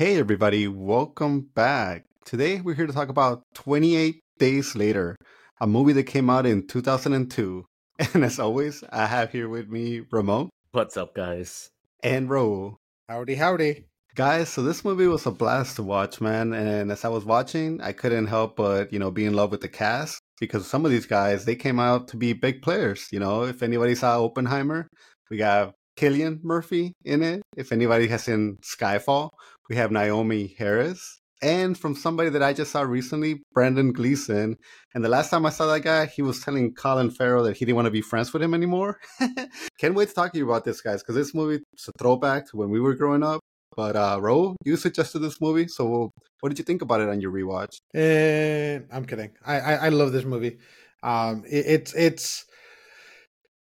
[0.00, 2.06] Hey, everybody, welcome back.
[2.24, 5.14] Today, we're here to talk about 28 Days Later,
[5.60, 7.66] a movie that came out in 2002.
[8.14, 10.48] And as always, I have here with me Ramon.
[10.72, 11.68] What's up, guys?
[12.02, 12.76] And Raul.
[13.10, 13.84] Howdy, howdy.
[14.14, 16.54] Guys, so this movie was a blast to watch, man.
[16.54, 19.60] And as I was watching, I couldn't help but, you know, be in love with
[19.60, 23.06] the cast because some of these guys, they came out to be big players.
[23.12, 24.88] You know, if anybody saw Oppenheimer,
[25.30, 27.42] we got Cillian Murphy in it.
[27.54, 29.28] If anybody has seen Skyfall,
[29.70, 31.20] we have Naomie Harris.
[31.42, 34.56] And from somebody that I just saw recently, Brendan Gleeson.
[34.94, 37.64] And the last time I saw that guy, he was telling Colin Farrell that he
[37.64, 38.98] didn't want to be friends with him anymore.
[39.78, 42.50] Can't wait to talk to you about this, guys, because this movie is a throwback
[42.50, 43.40] to when we were growing up.
[43.74, 46.10] But uh Ro, you suggested this movie, so
[46.40, 47.78] what did you think about it on your rewatch?
[47.94, 49.30] Uh, I'm kidding.
[49.46, 50.58] I, I, I love this movie.
[51.04, 52.44] Um, it, it's it's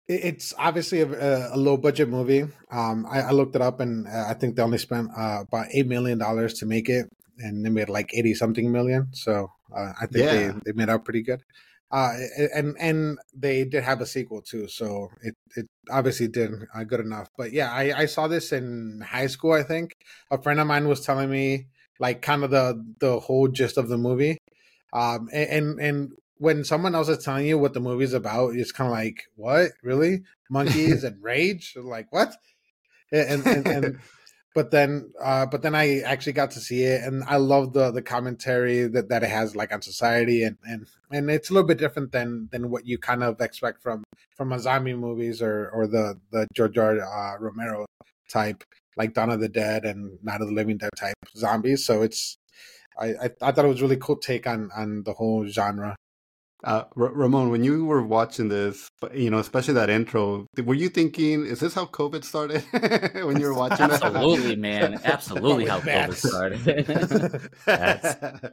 [0.10, 2.42] it's obviously a, a, low budget movie.
[2.72, 5.68] Um, I, I, looked it up, and uh, I think they only spent uh, about
[5.72, 7.06] eight million dollars to make it,
[7.38, 9.10] and they made like eighty something million.
[9.14, 10.34] So uh, I think yeah.
[10.34, 11.44] they, they made out pretty good.
[11.92, 12.14] Uh,
[12.56, 17.00] and and they did have a sequel too, so it, it obviously did uh, good
[17.00, 17.30] enough.
[17.38, 19.54] But yeah, I, I saw this in high school.
[19.54, 19.96] I think
[20.32, 21.68] a friend of mine was telling me
[22.00, 24.40] like kind of the the whole gist of the movie.
[24.92, 28.88] Um, and and when someone else is telling you what the movie's about, it's kind
[28.88, 30.24] of like, what really?
[30.50, 31.76] Monkeys and rage?
[31.76, 32.34] Like what?
[33.12, 34.00] And and, and
[34.56, 37.92] but then uh, but then I actually got to see it, and I love the
[37.92, 41.68] the commentary that, that it has like on society, and and and it's a little
[41.68, 44.04] bit different than than what you kind of expect from
[44.36, 47.00] from a zombie movies or or the the George R.
[47.00, 47.86] Uh, Romero
[48.30, 48.64] type,
[48.96, 51.86] like Dawn of the Dead and Night of the Living Dead type zombies.
[51.86, 52.38] So it's
[52.98, 55.96] I, I, I thought it was really cool take on on the whole genre.
[56.64, 60.90] Uh, R- Ramon, when you were watching this, you know, especially that intro, were you
[60.90, 62.64] thinking, "Is this how COVID started?"
[63.26, 63.92] when you were watching it?
[63.94, 65.00] Absolutely, man.
[65.06, 68.52] Absolutely, how COVID started.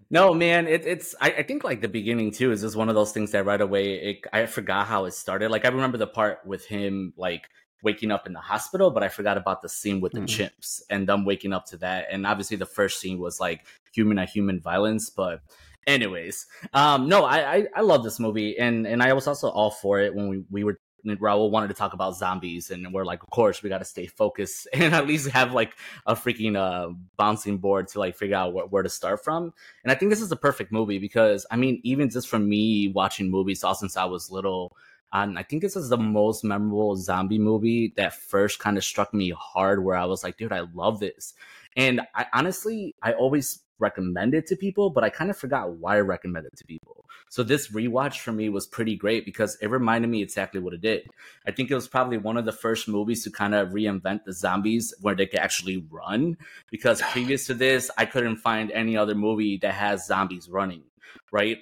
[0.10, 0.66] no, man.
[0.66, 1.14] It, it's.
[1.20, 3.60] I, I, think like the beginning too is just one of those things that right
[3.60, 5.50] away it, I forgot how it started.
[5.50, 7.48] Like I remember the part with him like
[7.82, 10.42] waking up in the hospital, but I forgot about the scene with the mm-hmm.
[10.42, 12.06] chimps and them waking up to that.
[12.10, 15.42] And obviously, the first scene was like human to human violence, but
[15.86, 19.70] Anyways, um, no, I, I, I love this movie, and and I was also all
[19.70, 23.22] for it when we we were Raul wanted to talk about zombies, and we're like,
[23.22, 25.74] of course, we got to stay focused and at least have like
[26.06, 29.52] a freaking uh, bouncing board to like figure out wh- where to start from.
[29.82, 32.88] And I think this is the perfect movie because I mean, even just from me
[32.88, 34.76] watching movies all since I was little,
[35.12, 39.12] and I think this is the most memorable zombie movie that first kind of struck
[39.12, 41.34] me hard, where I was like, dude, I love this.
[41.76, 45.96] And I honestly, I always recommend it to people, but I kind of forgot why
[45.96, 47.04] I recommend it to people.
[47.28, 50.80] So this rewatch for me was pretty great because it reminded me exactly what it
[50.80, 51.08] did.
[51.46, 54.32] I think it was probably one of the first movies to kind of reinvent the
[54.32, 56.36] zombies where they could actually run.
[56.70, 60.84] Because previous to this, I couldn't find any other movie that has zombies running,
[61.30, 61.58] right?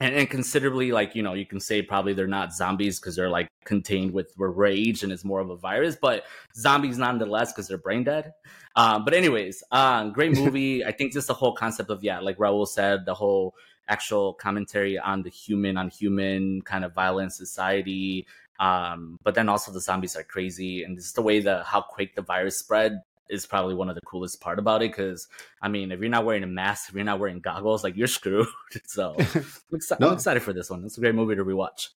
[0.00, 3.30] And, and considerably like you know you can say probably they're not zombies because they're
[3.30, 6.24] like contained with rage and it's more of a virus but
[6.54, 8.32] zombies nonetheless because they're brain dead.
[8.76, 10.84] Um, but anyways uh, great movie.
[10.84, 13.54] I think just the whole concept of yeah like raul said the whole
[13.88, 18.26] actual commentary on the human on human kind of violent society
[18.58, 21.80] um, but then also the zombies are crazy and this is the way the how
[21.80, 25.28] quick the virus spread is probably one of the coolest part about it because
[25.62, 28.06] I mean, if you're not wearing a mask, if you're not wearing goggles, like you're
[28.06, 28.48] screwed.
[28.86, 30.08] so I'm, exci- no.
[30.08, 30.84] I'm excited for this one.
[30.84, 31.88] It's a great movie to rewatch.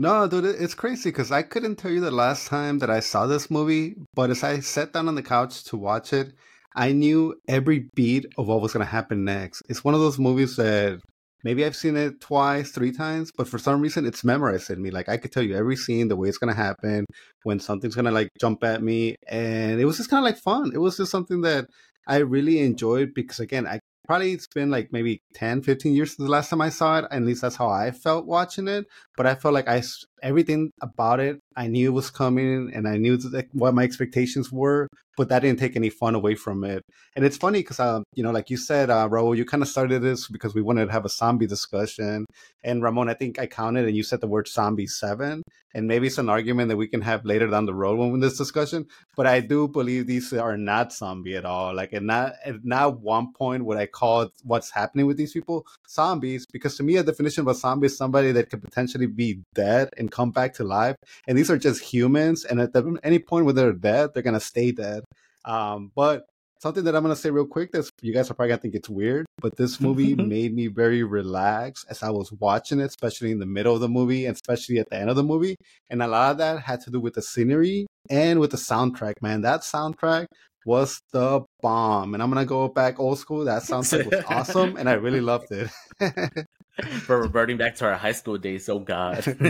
[0.00, 3.26] No, dude, it's crazy because I couldn't tell you the last time that I saw
[3.26, 6.34] this movie, but as I sat down on the couch to watch it,
[6.76, 9.62] I knew every beat of what was going to happen next.
[9.68, 11.00] It's one of those movies that
[11.44, 14.90] maybe I've seen it twice, three times, but for some reason it's memorized in me.
[14.90, 17.06] Like I could tell you every scene, the way it's gonna happen,
[17.44, 20.72] when something's gonna like jump at me, and it was just kind of like fun.
[20.74, 21.66] It was just something that
[22.06, 26.26] I really enjoyed because again, I probably it's been like maybe 10 15 years since
[26.26, 28.86] the last time i saw it at least that's how i felt watching it
[29.18, 29.82] but i felt like i
[30.22, 33.18] everything about it i knew it was coming and i knew
[33.52, 34.88] what my expectations were
[35.18, 36.84] but that didn't take any fun away from it.
[37.16, 39.68] And it's funny because, uh, you know, like you said, uh, Raul, you kind of
[39.68, 42.24] started this because we wanted to have a zombie discussion.
[42.62, 45.42] And Ramon, I think I counted and you said the word zombie seven.
[45.74, 48.38] And maybe it's an argument that we can have later down the road when this
[48.38, 48.86] discussion.
[49.16, 51.74] But I do believe these are not zombie at all.
[51.74, 55.66] Like, at not at not one point would I call what's happening with these people
[55.88, 59.42] zombies because to me, a definition of a zombie is somebody that could potentially be
[59.54, 60.96] dead and come back to life.
[61.26, 62.44] And these are just humans.
[62.44, 65.04] And at the, any point where they're dead, they're gonna stay dead.
[65.44, 66.24] Um, but
[66.60, 68.88] something that I'm gonna say real quick that you guys are probably gonna think it's
[68.88, 73.38] weird, but this movie made me very relaxed as I was watching it, especially in
[73.38, 75.56] the middle of the movie and especially at the end of the movie.
[75.90, 79.14] And a lot of that had to do with the scenery and with the soundtrack,
[79.22, 79.42] man.
[79.42, 80.26] That soundtrack
[80.66, 82.14] was the bomb.
[82.14, 83.44] And I'm gonna go back old school.
[83.44, 85.70] That soundtrack was awesome, and I really loved it.
[87.08, 88.68] We're reverting back to our high school days.
[88.68, 89.26] Oh God.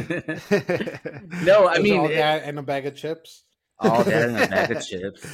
[1.43, 3.45] no, I mean, all that and a bag of chips.
[3.79, 5.27] All that and a bag of chips.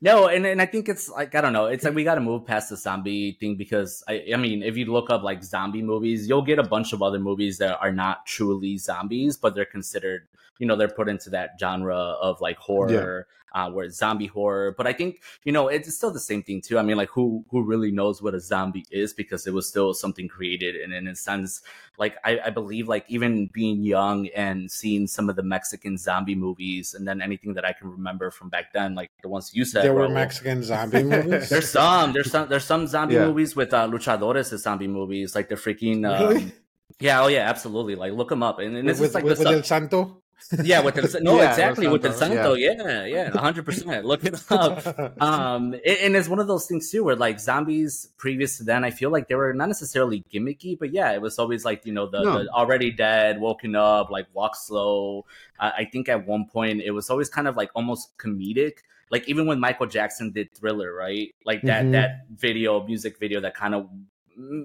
[0.00, 1.66] No, and, and I think it's like I don't know.
[1.66, 4.76] It's like we got to move past the zombie thing because I I mean, if
[4.76, 7.92] you look up like zombie movies, you'll get a bunch of other movies that are
[7.92, 12.56] not truly zombies, but they're considered you know they're put into that genre of like
[12.58, 14.74] horror uh, where it's zombie horror.
[14.76, 16.78] But I think you know it's still the same thing too.
[16.78, 19.94] I mean, like who who really knows what a zombie is because it was still
[19.94, 21.62] something created, and in a sense,
[21.98, 26.34] like I, I believe like even being young and seeing some of the Mexican zombie
[26.34, 29.64] movies, and then anything that I can remember from back then, like the ones you
[29.64, 31.48] said, there were Mexican zombie movies.
[31.48, 33.26] there's some, there's some, there's some zombie yeah.
[33.26, 36.08] movies with uh, luchadores as zombie movies, like the freaking.
[36.08, 36.52] Um, really?
[37.00, 37.94] Yeah, oh yeah, absolutely.
[37.94, 40.22] Like look them up, and, and this with, is like with, the with El Santo
[40.62, 42.54] yeah, with the no, yeah, exactly with the Santo.
[42.54, 44.04] Yeah, yeah, hundred percent.
[44.04, 44.86] Look it up.
[45.20, 48.90] Um, and it's one of those things too, where like zombies previous to then, I
[48.90, 52.06] feel like they were not necessarily gimmicky, but yeah, it was always like you know
[52.06, 52.42] the, no.
[52.42, 55.26] the already dead, woken up, like walk slow.
[55.58, 58.78] Uh, I think at one point it was always kind of like almost comedic.
[59.10, 61.34] Like even when Michael Jackson did Thriller, right?
[61.44, 61.92] Like that mm-hmm.
[61.92, 63.88] that video, music video that kind of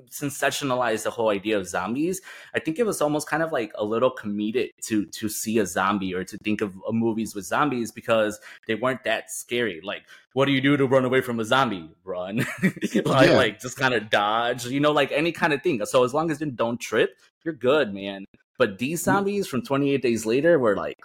[0.09, 2.21] sensationalize the whole idea of zombies,
[2.53, 5.65] I think it was almost kind of like a little comedic to to see a
[5.65, 9.81] zombie or to think of movies with zombies because they weren't that scary.
[9.83, 10.03] Like,
[10.33, 11.89] what do you do to run away from a zombie?
[12.03, 13.35] Run, like, yeah.
[13.35, 15.83] like just kind of dodge, you know, like any kind of thing.
[15.85, 18.25] So as long as you don't trip, you're good, man.
[18.57, 20.99] But these zombies from 28 Days Later were like,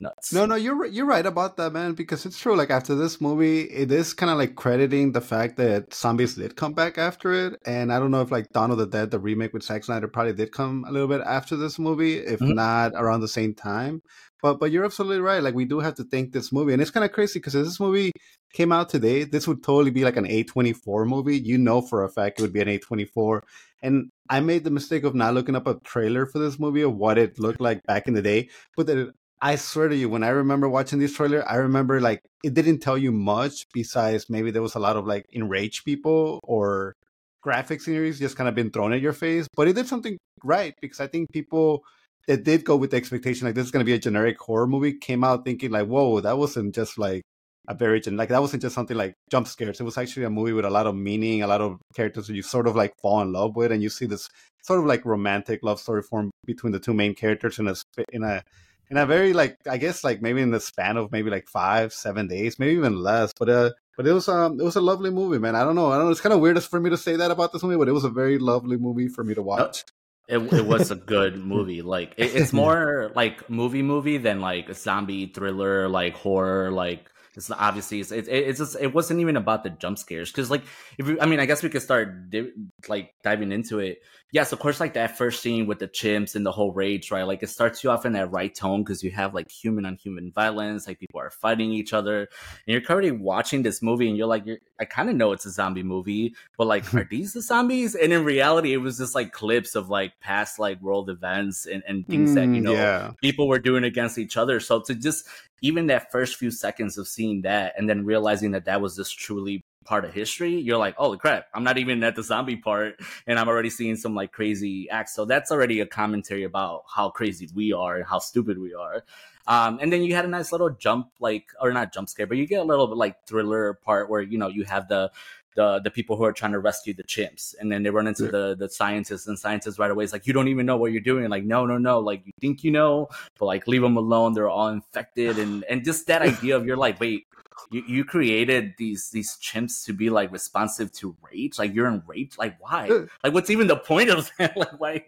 [0.00, 0.32] nuts.
[0.32, 1.94] No, no, you're you're right about that, man.
[1.94, 2.56] Because it's true.
[2.56, 6.56] Like after this movie, it is kind of like crediting the fact that zombies did
[6.56, 7.60] come back after it.
[7.66, 10.08] And I don't know if like Dawn of the Dead, the remake with Zack Snyder,
[10.08, 12.54] probably did come a little bit after this movie, if mm-hmm.
[12.54, 14.02] not around the same time.
[14.42, 15.42] But but you're absolutely right.
[15.42, 17.80] Like we do have to think this movie, and it's kind of crazy because this
[17.80, 18.12] movie
[18.52, 21.38] came out today, this would totally be like an A24 movie.
[21.38, 23.40] You know for a fact it would be an A24.
[23.82, 26.96] And I made the mistake of not looking up a trailer for this movie of
[26.96, 28.48] what it looked like back in the day.
[28.76, 32.20] But that I swear to you, when I remember watching this trailer, I remember like
[32.42, 36.40] it didn't tell you much besides maybe there was a lot of like enraged people
[36.42, 36.94] or
[37.42, 39.46] graphic sceneries just kind of been thrown at your face.
[39.54, 41.84] But it did something right because I think people
[42.28, 44.66] that did go with the expectation like this is going to be a generic horror
[44.66, 47.22] movie came out thinking like, whoa, that wasn't just like
[47.68, 49.80] a very gen- like that wasn't just something like jump scares.
[49.80, 52.34] It was actually a movie with a lot of meaning, a lot of characters that
[52.34, 54.28] you sort of like fall in love with, and you see this
[54.62, 57.74] sort of like romantic love story form between the two main characters in a
[58.12, 58.42] in a
[58.90, 61.92] in a very like I guess like maybe in the span of maybe like five
[61.92, 63.32] seven days, maybe even less.
[63.32, 65.56] But uh, but it was um it was a lovely movie, man.
[65.56, 66.10] I don't know, I don't know.
[66.10, 68.04] It's kind of weird for me to say that about this movie, but it was
[68.04, 69.84] a very lovely movie for me to watch.
[70.28, 71.82] It, it was a good movie.
[71.82, 77.10] Like it, it's more like movie movie than like a zombie thriller, like horror, like
[77.36, 80.62] it's obviously it's it, it's just it wasn't even about the jump scares because like
[80.98, 82.52] if you, I mean I guess we could start di-
[82.88, 84.02] like diving into it.
[84.32, 87.22] Yes, of course, like that first scene with the chimps and the whole rage, right?
[87.22, 89.94] Like it starts you off in that right tone because you have like human on
[89.96, 92.28] human violence, like people are fighting each other, and
[92.66, 95.50] you're currently watching this movie and you're like, you're, I kind of know it's a
[95.50, 97.94] zombie movie, but like, are these the zombies?
[97.94, 101.84] And in reality, it was just like clips of like past like world events and,
[101.86, 103.12] and things mm, that you know yeah.
[103.22, 104.58] people were doing against each other.
[104.58, 105.26] So to just
[105.62, 109.18] even that first few seconds of seeing that and then realizing that that was just
[109.18, 113.00] truly part of history, you're like, holy crap, I'm not even at the zombie part
[113.26, 115.14] and I'm already seeing some like crazy acts.
[115.14, 119.04] So that's already a commentary about how crazy we are and how stupid we are.
[119.46, 122.36] Um, and then you had a nice little jump, like, or not jump scare, but
[122.36, 125.12] you get a little bit like thriller part where, you know, you have the,
[125.56, 127.54] the the people who are trying to rescue the chimps.
[127.58, 128.30] And then they run into yeah.
[128.30, 131.00] the the scientists and scientists right away is like you don't even know what you're
[131.00, 131.28] doing.
[131.28, 131.98] Like no no no.
[131.98, 133.08] Like you think you know
[133.38, 134.34] but like leave them alone.
[134.34, 135.38] They're all infected.
[135.38, 137.26] And and just that idea of you're like wait
[137.70, 141.58] you, you created these these chimps to be like responsive to rage?
[141.58, 143.06] Like you're enraged like why?
[143.24, 144.56] Like what's even the point of that?
[144.56, 145.04] Like why?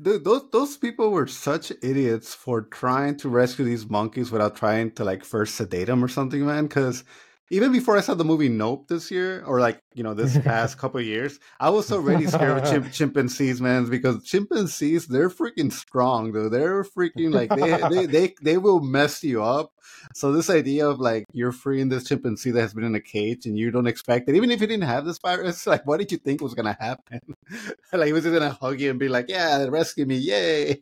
[0.00, 4.92] Dude, those those people were such idiots for trying to rescue these monkeys without trying
[4.92, 6.66] to like first sedate them or something, man.
[6.66, 7.04] Because
[7.50, 10.78] even before I saw the movie Nope this year, or like you know this past
[10.78, 16.32] couple years, I was already scared of chimp- chimpanzees, man, because chimpanzees they're freaking strong,
[16.32, 16.52] dude.
[16.52, 19.72] They're freaking like they, they they they will mess you up.
[20.14, 23.44] So this idea of like you're freeing this chimpanzee that has been in a cage
[23.46, 26.12] and you don't expect it, even if you didn't have this virus, like what did
[26.12, 27.20] you think was gonna happen?
[27.92, 30.78] like he was just gonna hug you and be like, "Yeah, rescue me, yay!"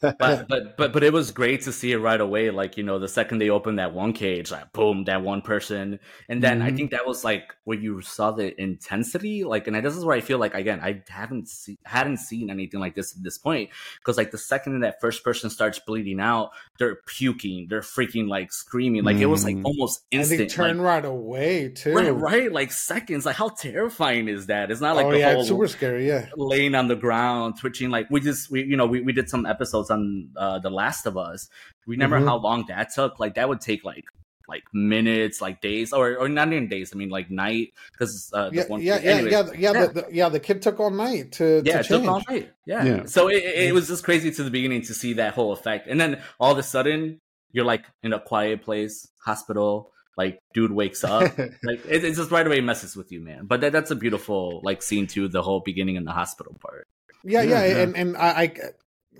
[0.00, 2.48] but but but but it was great to see it right away.
[2.50, 5.81] Like you know, the second they opened that one cage, like boom, that one person
[5.90, 5.98] person.
[6.28, 6.64] And then Mhm.
[6.64, 9.44] I think that was like where you saw the intensity.
[9.44, 12.80] Like, and this is where I feel like again, I haven't seen hadn't seen anything
[12.80, 13.70] like this at this point.
[13.98, 18.52] Because like the second that first person starts bleeding out, they're puking, they're freaking like
[18.52, 19.04] screaming.
[19.04, 19.64] Like it was like Mhm.
[19.64, 20.38] almost And instant.
[20.40, 21.92] they turn like, right away too.
[21.94, 23.26] right, right, like seconds.
[23.26, 24.70] Like how terrifying is that?
[24.70, 26.06] It's not like oh the yeah, whole super scary.
[26.06, 26.28] Yeah.
[26.36, 27.90] laying on the ground, twitching.
[27.90, 31.06] Like we just, we you know, we, we did some episodes on uh, The Last
[31.06, 31.48] of Us.
[31.86, 32.24] We remember Mhm.
[32.26, 33.18] how long that took?
[33.18, 34.04] Like that would take like
[34.48, 36.92] like minutes, like days, or or not even days.
[36.94, 39.32] I mean like night because uh, Yeah, yeah, yeah, anyways.
[39.32, 39.86] yeah, yeah, Yeah.
[39.86, 40.28] The, the, yeah.
[40.28, 42.50] The kid took all night to, Yeah, to it took all night.
[42.66, 42.84] Yeah.
[42.84, 43.04] Yeah.
[43.06, 45.88] So it, it, it was just crazy to the beginning to see that whole effect.
[45.88, 47.20] And then all of a sudden,
[47.52, 51.22] you're like in a quiet place, hospital, like dude wakes up.
[51.38, 53.46] like it, it just right away messes with you, man.
[53.46, 56.88] But that, that's a beautiful like scene too, the whole beginning in the hospital part.
[57.24, 57.82] Yeah, yeah, Yeah, yeah.
[57.82, 58.54] and and I, I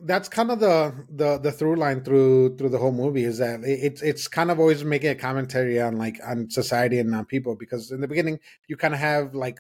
[0.05, 3.61] that's kind of the the the through line through through the whole movie is that
[3.65, 7.57] it's it's kind of always making a commentary on like on society and on people
[7.57, 9.59] because in the beginning you kind of have like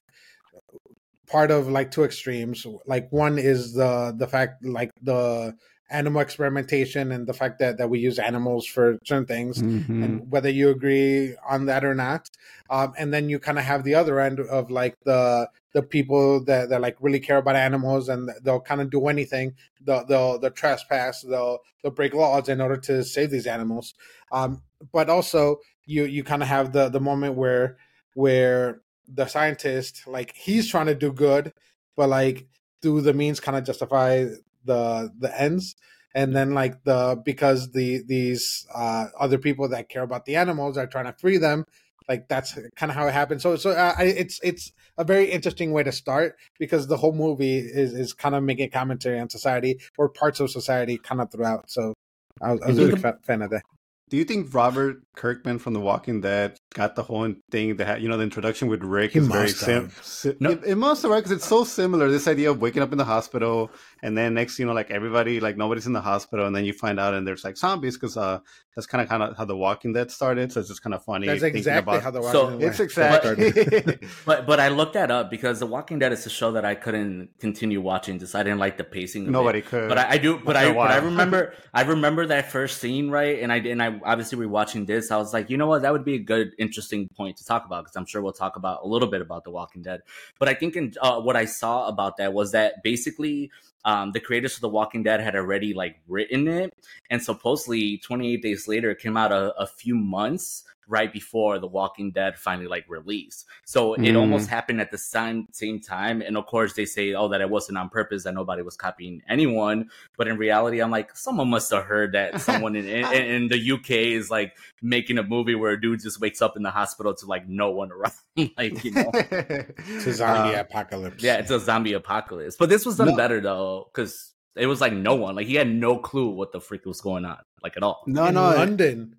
[1.33, 2.67] part of like two extremes.
[2.87, 5.57] Like one is the the fact like the
[5.93, 10.05] animal experimentation and the fact that that we use animals for certain things Mhm.
[10.05, 12.29] and whether you agree on that or not.
[12.71, 16.45] Um, and then you kind of have the other end of like the the people
[16.45, 19.55] that, that like really care about animals and they'll kind of do anything.
[19.81, 23.95] They'll, they'll they'll trespass they'll they'll break laws in order to save these animals.
[24.33, 27.77] Um, but also you you kind of have the the moment where
[28.15, 31.53] where the scientist like he's trying to do good
[31.97, 32.47] but like
[32.81, 34.27] do the means kind of justify
[34.65, 35.75] the the ends
[36.15, 40.77] and then like the because the these uh other people that care about the animals
[40.77, 41.65] are trying to free them
[42.09, 45.31] like that's kind of how it happened so so uh, I- it's it's a very
[45.31, 49.31] interesting way to start because the whole movie is is kind of making commentary on
[49.31, 51.95] society or parts of society kind of throughout so
[52.43, 53.63] i was, I was a big fan of that
[54.11, 58.03] Do you think Robert Kirkman from The Walking Dead got the whole thing that had,
[58.03, 60.01] you know, the introduction with Rick He is very must sim- have.
[60.05, 60.51] si- No.
[60.51, 61.21] It, it must have, right?
[61.25, 62.11] Because it's so similar.
[62.11, 63.71] This idea of waking up in the hospital,
[64.03, 66.73] and then next, you know, like everybody, like nobody's in the hospital, and then you
[66.73, 68.41] find out, and there's like zombies, because uh,
[68.75, 70.51] that's kind of kind of how The Walking Dead started.
[70.53, 71.27] So it's just kind of funny.
[71.27, 73.51] that's thinking exactly about- how the So, dead It's exactly.
[73.51, 74.09] started.
[74.27, 76.75] But but I looked that up because The Walking Dead is a show that I
[76.75, 78.19] couldn't continue watching.
[78.19, 79.23] Just I didn't like the pacing.
[79.23, 79.33] Of it.
[79.33, 79.89] Nobody could.
[79.89, 80.39] But I, I do.
[80.39, 83.59] But After I a but I remember I remember that first scene right, and I
[83.59, 85.11] and I obviously rewatching this.
[85.11, 87.65] I was like, you know what, that would be a good, interesting point to talk
[87.67, 90.01] about because I'm sure we'll talk about a little bit about The Walking Dead.
[90.39, 93.51] But I think in, uh, what I saw about that was that basically
[93.85, 96.73] um, the creators of The Walking Dead had already like written it,
[97.11, 101.67] and supposedly 28 days later it came out a, a few months right before The
[101.67, 103.47] Walking Dead finally like released.
[103.65, 104.19] So it Mm.
[104.19, 106.21] almost happened at the same same time.
[106.23, 109.23] And of course they say, oh, that it wasn't on purpose, that nobody was copying
[109.29, 109.91] anyone.
[110.19, 113.73] But in reality, I'm like, someone must have heard that someone in, in, in the
[113.73, 117.15] UK is like making a movie where a dude just wakes up in the hospital
[117.15, 118.13] to like no one around.
[118.59, 119.11] like, you know.
[119.15, 122.57] it's a zombie Uh, apocalypse Yeah, it's a zombie apocalypse.
[122.59, 123.17] But this was done No.
[123.17, 125.37] better though, because it was like no one.
[125.37, 128.03] Like he had no clue what the freak was going on, like at all.
[128.07, 128.51] no, in no.
[128.51, 129.17] london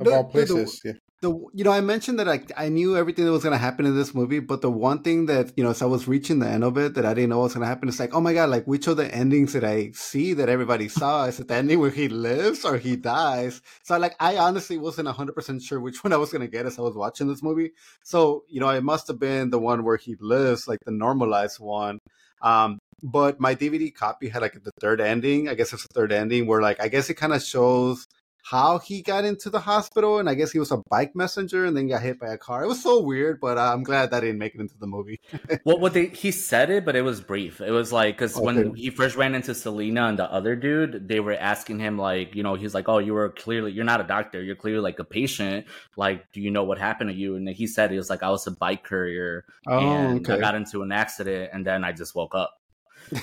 [0.00, 0.92] of No, all no, the- places yeah
[1.24, 3.96] the you know I mentioned that I I knew everything that was gonna happen in
[3.96, 6.62] this movie, but the one thing that you know as I was reaching the end
[6.62, 8.66] of it that I didn't know was gonna happen is like oh my god like
[8.66, 11.90] which of the endings did I see that everybody saw is it the ending where
[11.90, 13.62] he lives or he dies?
[13.82, 16.78] So like I honestly wasn't hundred percent sure which one I was gonna get as
[16.78, 17.72] I was watching this movie.
[18.04, 21.58] So you know it must have been the one where he lives like the normalized
[21.58, 21.98] one.
[22.42, 25.48] Um, but my DVD copy had like the third ending.
[25.48, 28.06] I guess it's the third ending where like I guess it kind of shows
[28.44, 31.74] how he got into the hospital, and I guess he was a bike messenger and
[31.74, 32.62] then got hit by a car.
[32.62, 35.20] It was so weird, but uh, I'm glad that didn't make it into the movie.
[35.64, 37.60] Well, what they he said it, but it was brief.
[37.60, 41.20] It was like because when he first ran into Selena and the other dude, they
[41.20, 44.04] were asking him like, you know, he's like, "Oh, you were clearly you're not a
[44.04, 44.42] doctor.
[44.42, 45.66] You're clearly like a patient.
[45.96, 48.30] Like, do you know what happened to you?" And he said he was like, "I
[48.30, 52.14] was a bike courier Oh, and I got into an accident, and then I just
[52.14, 52.60] woke up."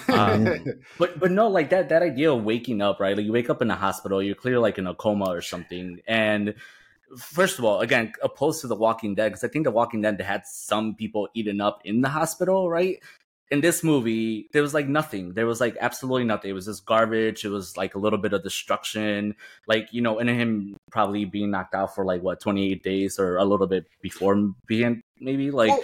[0.08, 0.66] Um,
[0.98, 3.16] but but no, like that that idea of waking up, right?
[3.16, 6.00] Like you wake up in a hospital, you're clearly like in a coma or something,
[6.08, 6.56] and
[7.18, 10.20] first of all, again, opposed to The Walking Dead, because I think The Walking Dead
[10.22, 12.98] had some people eaten up in the hospital, right?
[13.50, 15.34] In this movie, there was like nothing.
[15.34, 16.52] There was like absolutely nothing.
[16.52, 17.44] It was just garbage.
[17.44, 19.36] It was like a little bit of destruction,
[19.68, 23.20] like you know, and him probably being knocked out for like what twenty eight days
[23.20, 25.84] or a little bit before being maybe like well,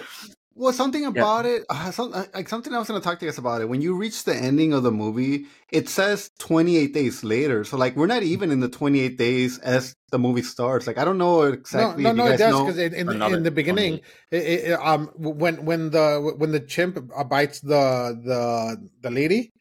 [0.58, 3.24] well, something about it, uh, some, uh, like something I was going to talk to
[3.24, 3.68] you guys about it.
[3.68, 7.62] When you reach the ending of the movie, it says 28 days later.
[7.62, 10.88] So, like, we're not even in the 28 days as the movie starts.
[10.88, 12.02] Like, I don't know exactly.
[12.02, 14.00] no, if no, you no, guys it does because in, in, in the beginning,
[14.32, 19.10] it, it, it, um, when when the when the chimp uh, bites the the the
[19.10, 19.52] lady,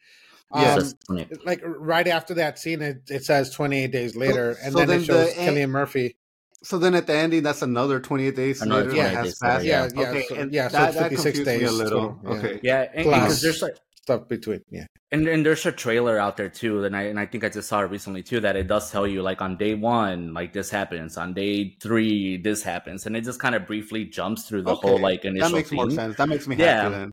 [0.51, 0.75] um, Yeah.
[0.75, 1.45] just 28.
[1.45, 5.01] like right after that scene, it, it says 28 days later, and so then, then
[5.01, 6.15] it shows the en- Cillian Murphy.
[6.63, 8.91] So then at the ending, that's another 28 days Another later.
[8.95, 11.09] 28 that has days later, yeah, yeah, Okay, so- and yeah, so that, it's that
[11.11, 11.99] 56 confused me a little.
[12.09, 12.29] total, yeah.
[12.37, 12.59] Okay.
[12.63, 14.85] Yeah, and, Plus- because there's like Stuff between, yeah.
[15.11, 17.67] and and there's a trailer out there too, and I and I think I just
[17.67, 20.69] saw it recently too that it does tell you like on day one like this
[20.69, 24.75] happens, on day three this happens, and it just kind of briefly jumps through the
[24.75, 25.49] whole like initial.
[25.49, 26.15] That makes more sense.
[26.15, 26.83] That makes me Yeah.
[26.83, 27.11] happy then.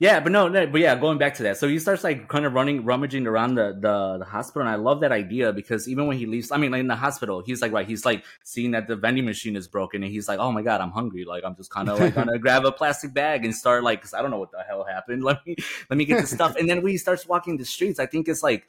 [0.00, 1.56] Yeah, but no, no, but yeah, going back to that.
[1.56, 4.76] So he starts like kind of running, rummaging around the, the the hospital, and I
[4.76, 7.60] love that idea because even when he leaves, I mean, like in the hospital, he's
[7.60, 10.52] like, right, he's like seeing that the vending machine is broken, and he's like, oh
[10.52, 11.24] my god, I'm hungry.
[11.24, 14.14] Like I'm just kind of like gonna grab a plastic bag and start like, cause
[14.14, 15.24] I don't know what the hell happened.
[15.28, 15.56] Let me
[15.90, 18.28] let me get the stuff, and then when he starts walking the streets, I think
[18.28, 18.68] it's like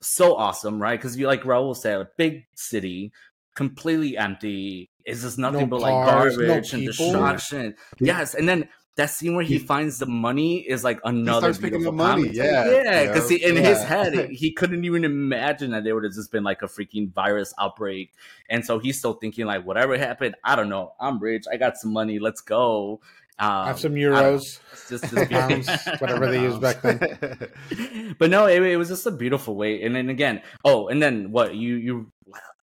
[0.00, 0.98] so awesome, right?
[0.98, 3.12] Because you like Raul said, a big city,
[3.56, 4.88] completely empty.
[5.04, 7.74] It's just nothing No but cars, like no garbage and destruction.
[7.98, 8.68] Yes, and then
[9.00, 12.08] that scene where he, He- finds the money is like another starts picking beautiful up
[12.16, 12.48] money, commentary.
[12.48, 12.82] yeah.
[13.04, 16.44] yeah, because in his head he couldn't even imagine that there would have just been
[16.44, 18.12] like a freaking virus outbreak,
[18.48, 20.92] and so he's still thinking like whatever happened, I don't know.
[21.00, 23.00] I'm rich, I got some money, let's go.
[23.38, 24.18] Um, Have some I don't know.
[24.36, 24.60] euros.
[24.90, 28.14] Just, just Pounds, whatever they used back then.
[28.18, 29.82] but no, it, it was just a beautiful way.
[29.82, 32.12] And then again, oh, and then what you you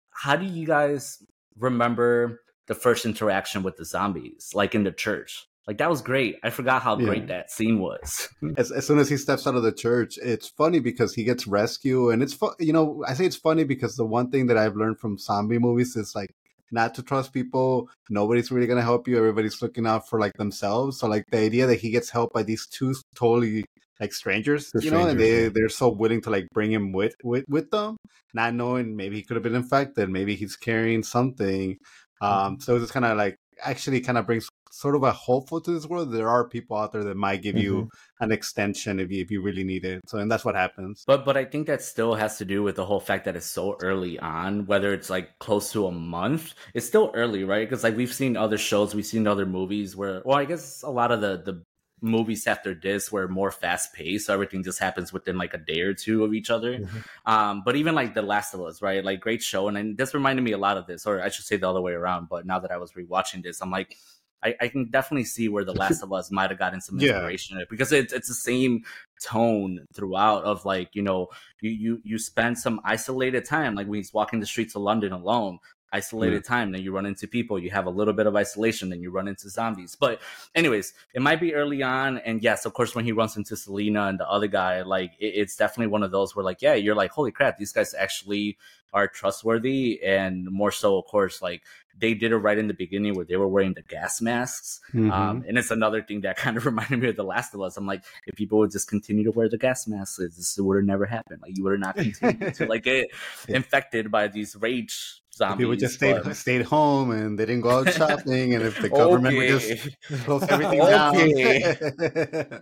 [0.09, 1.21] how do you guys
[1.59, 5.47] remember the first interaction with the zombies, like in the church?
[5.67, 6.37] Like that was great.
[6.43, 7.05] I forgot how Yeah.
[7.05, 8.27] great that scene was.
[8.57, 11.47] as, as soon as he steps out of the church, it's funny because he gets
[11.47, 14.57] rescued, and it's fu- you know I say it's funny because the one thing that
[14.57, 16.29] I've learned from zombie movies is like
[16.71, 17.87] not to trust people.
[18.09, 19.17] Nobody's really gonna help you.
[19.17, 20.99] Everybody's looking out for like themselves.
[20.99, 23.63] So like the idea that he gets helped by these two totally
[23.99, 25.49] like strangers, The you know, and they yeah.
[25.53, 27.95] they're so willing to like bring him with with with them,
[28.33, 31.77] not knowing maybe he could have been infected, maybe he's carrying something.
[32.21, 34.47] Um, so it's kind of like actually kind of brings
[34.83, 36.11] sort of a hopeful to this world.
[36.11, 39.41] There are people out there that might give you an extension if you if you
[39.41, 40.01] really need it.
[40.07, 41.03] So and that's what happens.
[41.07, 43.45] But but I think that still has to do with the whole fact that it's
[43.59, 46.53] so early on, whether it's like close to a month.
[46.73, 47.67] It's still early, right?
[47.67, 50.91] Because like we've seen other shows, we've seen other movies where well, I guess a
[50.91, 51.63] lot of the the
[52.03, 55.79] movies after this were more fast paced, so everything just happens within like a day
[55.79, 56.79] or two of each other.
[56.79, 57.03] Mhm.
[57.25, 59.03] Um, but even like The Last of Us, right?
[59.03, 61.45] Like great show, and, and this reminded me a lot of this, or I should
[61.45, 62.27] say the other way around.
[62.29, 63.95] But now that I was rewatching this, I'm like,
[64.43, 67.57] I, I can definitely see where The Last of Us might have gotten some inspiration
[67.57, 68.83] in it because it's it's the same
[69.21, 71.27] tone throughout of like you know
[71.61, 75.13] you you you spend some isolated time like when he's walking the streets of London
[75.13, 75.59] alone
[75.93, 76.47] isolated mm.
[76.47, 79.11] time then you run into people you have a little bit of isolation then you
[79.11, 79.95] run into zombies.
[79.95, 80.21] But
[80.55, 84.07] anyways it might be early on and yes of course when he runs into selena
[84.07, 86.95] and the other guy like it, it's definitely one of those where like yeah you're
[86.95, 88.57] like holy crap these guys actually
[88.93, 91.63] are trustworthy and more so of course like
[91.97, 95.11] they did it right in the beginning where they were wearing the gas masks Mm-hmm.
[95.11, 97.77] um, and it's another thing that kind of reminded me of The Last of Us.
[97.77, 100.85] I'm like, if people would just continue to wear the gas masks, this would have
[100.85, 101.41] never happened.
[101.41, 103.07] Like you would have not continued to like get
[103.47, 103.55] Yeah.
[103.57, 105.63] infected by these rage zombies.
[105.65, 108.89] People just stayed but- stayed home and they didn't go out shopping, and if the
[108.89, 110.23] government would just Okay.
[110.25, 111.61] close everything Okay.
[111.79, 112.61] down.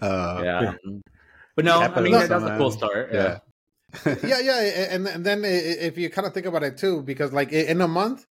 [0.00, 0.74] uh, yeah.
[1.54, 3.10] But no, I mean that's a cool start.
[3.12, 3.22] Yeah.
[3.22, 3.38] yeah.
[4.24, 7.52] yeah, yeah, and and then if you kind of think about it too, because like
[7.52, 8.26] in a month,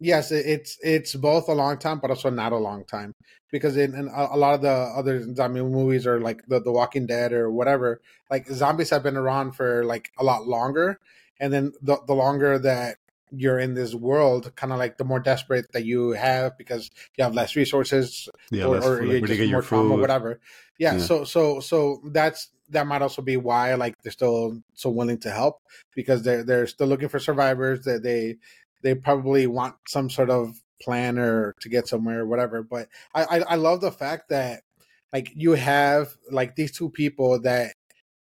[0.00, 3.14] yes, it's it's both a long time, but also not a long time.
[3.50, 6.72] Because in, in a a lot of the other zombie movies or like the the
[6.72, 11.00] Walking Dead or whatever, like zombies have been around for like a lot longer,
[11.40, 12.98] and then the the longer that
[13.32, 17.24] you're in this world, kind of like the more desperate that you have because you
[17.24, 20.40] have less resources, Yeah, or, that's or you're you just more trauma, whatever.
[20.78, 20.98] Yeah, Yeah.
[20.98, 25.30] So so so that's that might also be why like they're still so willing to
[25.30, 25.60] help
[25.94, 27.84] because they're they're still looking for survivors.
[27.84, 28.36] That they
[28.82, 32.62] they probably want some sort of plan or to get somewhere or whatever.
[32.62, 34.62] But I, I I love the fact that
[35.12, 37.74] like you have like these two people that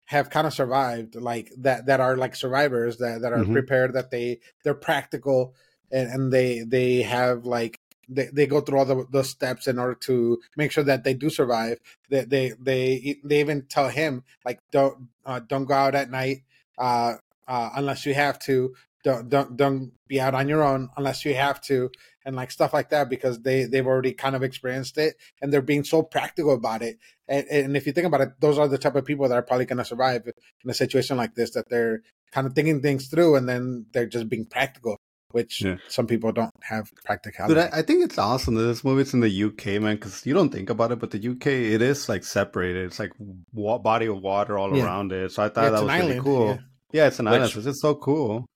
[0.07, 3.53] have kind of survived like that that are like survivors that that are Mhm.
[3.53, 5.55] prepared that they they're practical
[5.91, 9.79] and, and they they have like they, they go through all the, the steps in
[9.81, 14.23] order to make sure that they do survive they they they, they even tell him
[14.45, 16.43] like don't uh, don't go out at night
[16.79, 17.15] uh,
[17.49, 21.35] uh, unless you have to don't don't don't be out on your own unless you
[21.35, 21.91] have to
[22.27, 25.63] and like stuff like that because they they've already kind of experienced it and they're
[25.63, 28.77] being so practical about it and, and if you think about it those are the
[28.77, 31.69] type of people that are probably going to survive in a situation like this that
[31.71, 34.99] they're kind of thinking things through and then they're just being practical
[35.33, 35.77] which Yeah.
[35.89, 39.21] some people don't have practicality Dude, I, I think it's awesome that this movie's in
[39.21, 42.25] the UK, man, because you don't think about it, but the UK it is like
[42.25, 42.85] separated.
[42.87, 43.13] It's like
[43.53, 44.85] wa- body of water all Yeah.
[44.85, 45.33] around it.
[45.33, 46.47] So I thought Yeah, that was really island, cool.
[46.47, 46.59] yeah.
[46.93, 47.53] Yeah, it's an island.
[47.55, 48.47] Which- So it's so cool.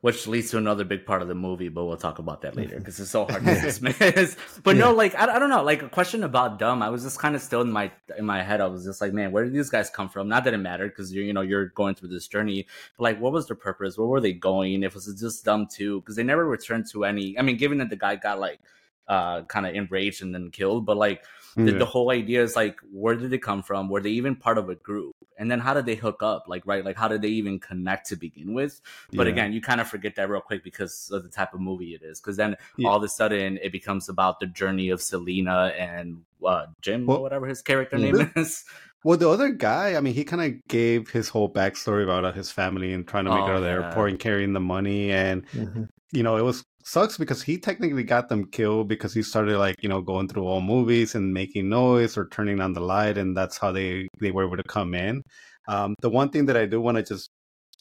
[0.00, 2.78] Which leads to another big part of the movie, but we'll talk about that later
[2.78, 4.36] because it's so hard to dismiss.
[4.62, 4.84] but yeah.
[4.84, 6.82] no, like I, I don't know, like a question about dumb.
[6.82, 8.60] I was just kind of still in my in my head.
[8.62, 10.28] I was just like, man, where did these guys come from?
[10.28, 12.66] Not that it mattered because you're you know you're going through this journey.
[12.96, 13.98] But like, what was their purpose?
[13.98, 14.82] Where were they going?
[14.82, 17.38] If it was just dumb too, because they never returned to any.
[17.38, 18.60] I mean, given that the guy got like
[19.06, 21.24] uh kind of enraged and then killed, but like
[21.56, 21.78] the, yeah.
[21.78, 23.88] the whole idea is like, where did they come from?
[23.88, 25.14] Were they even part of a group?
[25.38, 26.44] And then how did they hook up?
[26.48, 26.84] Like, right?
[26.84, 28.80] Like, how did they even connect to begin with?
[29.12, 29.32] But yeah.
[29.32, 32.02] again, you kind of forget that real quick because of the type of movie it
[32.02, 32.20] is.
[32.20, 32.88] Because then yeah.
[32.88, 37.18] all of a sudden it becomes about the journey of Selena and uh, Jim well,
[37.18, 38.64] or whatever his character name is.
[39.02, 42.32] Well, the other guy, I mean, he kind of gave his whole backstory about uh,
[42.32, 43.86] his family and trying to make oh, it out of the yeah.
[43.86, 45.10] airport and carrying the money.
[45.10, 45.84] And, mm-hmm.
[46.12, 49.76] you know, it was sucks because he technically got them killed because he started like,
[49.82, 53.18] you know, going through all movies and making noise or turning on the light.
[53.18, 55.22] And that's how they, they were able to come in.
[55.68, 57.30] Um, the one thing that I do want to just,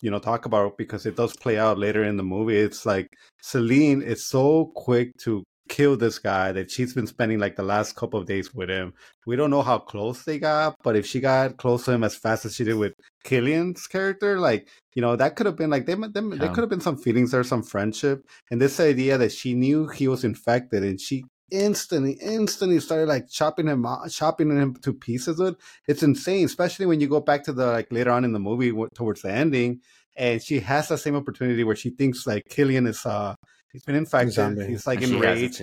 [0.01, 3.07] you know, talk about because it does play out later in the movie, it's like
[3.41, 7.95] Celine is so quick to kill this guy that she's been spending like the last
[7.95, 8.93] couple of days with him.
[9.25, 12.15] We don't know how close they got, but if she got close to him as
[12.15, 15.85] fast as she did with Cillian's character, like you know, that could have been like
[15.85, 16.35] they, they, yeah.
[16.35, 19.87] there could have been some feelings there, some friendship, and this idea that she knew
[19.87, 25.39] he was infected and she instantly, instantly started like chopping him, chopping him to pieces.
[25.39, 25.55] It
[25.87, 28.73] it's insane, especially when you go back to the like later on in the movie
[28.95, 29.81] towards the ending,
[30.17, 33.35] and she has that same opportunity where she thinks like Cillian is uh
[33.71, 34.33] He's been infected.
[34.33, 34.65] Zombie.
[34.65, 35.61] He's like and enraged,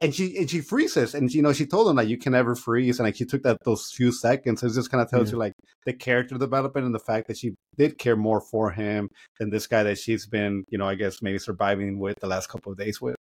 [0.00, 2.54] and she and she freezes, and you know she told him like you can never
[2.54, 4.62] freeze, and like she took that those few seconds.
[4.62, 5.32] It just kind of tells yeah.
[5.32, 9.08] you like the character development and the fact that she did care more for him
[9.40, 12.48] than this guy that she's been, you know, I guess maybe surviving with the last
[12.48, 13.16] couple of days with.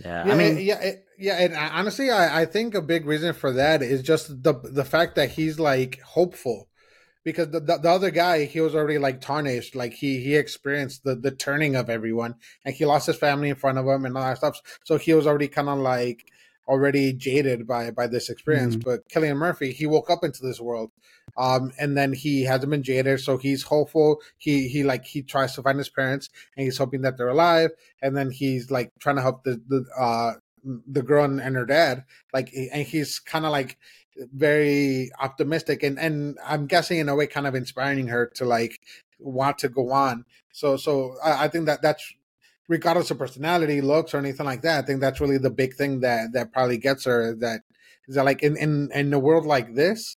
[0.00, 3.04] Yeah, yeah, I mean, yeah, it, yeah, and uh, honestly, I, I think a big
[3.04, 6.68] reason for that is just the the fact that he's like hopeful
[7.24, 9.74] because the, the, the, other guy he was already like tarnished.
[9.74, 13.56] Like he he experienced the the turning of everyone and he lost his family in
[13.56, 14.60] front of him and all that stuff.
[14.84, 16.26] So he was already kind of like
[16.68, 18.76] already jaded by by this experience.
[18.76, 18.88] Mm-hmm.
[18.88, 20.90] but Cillian Murphy he woke up into this world
[21.36, 23.20] um and then he hasn't been jaded.
[23.20, 24.20] So he's hopeful.
[24.38, 27.70] He he like he tries to find his parents and he's hoping that they're alive.
[28.00, 31.66] And then he's like trying to help the the uh the girl and, and her
[31.66, 32.04] dad.
[32.32, 33.78] Like and he's kind of like
[34.16, 38.80] very optimistic and and I'm guessing in a way kind of inspiring her to like
[39.18, 40.24] want to go on.
[40.52, 42.14] So so I, I think that that's
[42.68, 44.84] regardless of personality, looks, or anything like that.
[44.84, 47.34] I think that's really the big thing that that probably gets her.
[47.34, 47.60] That
[48.08, 50.16] is that like in in in a world like this,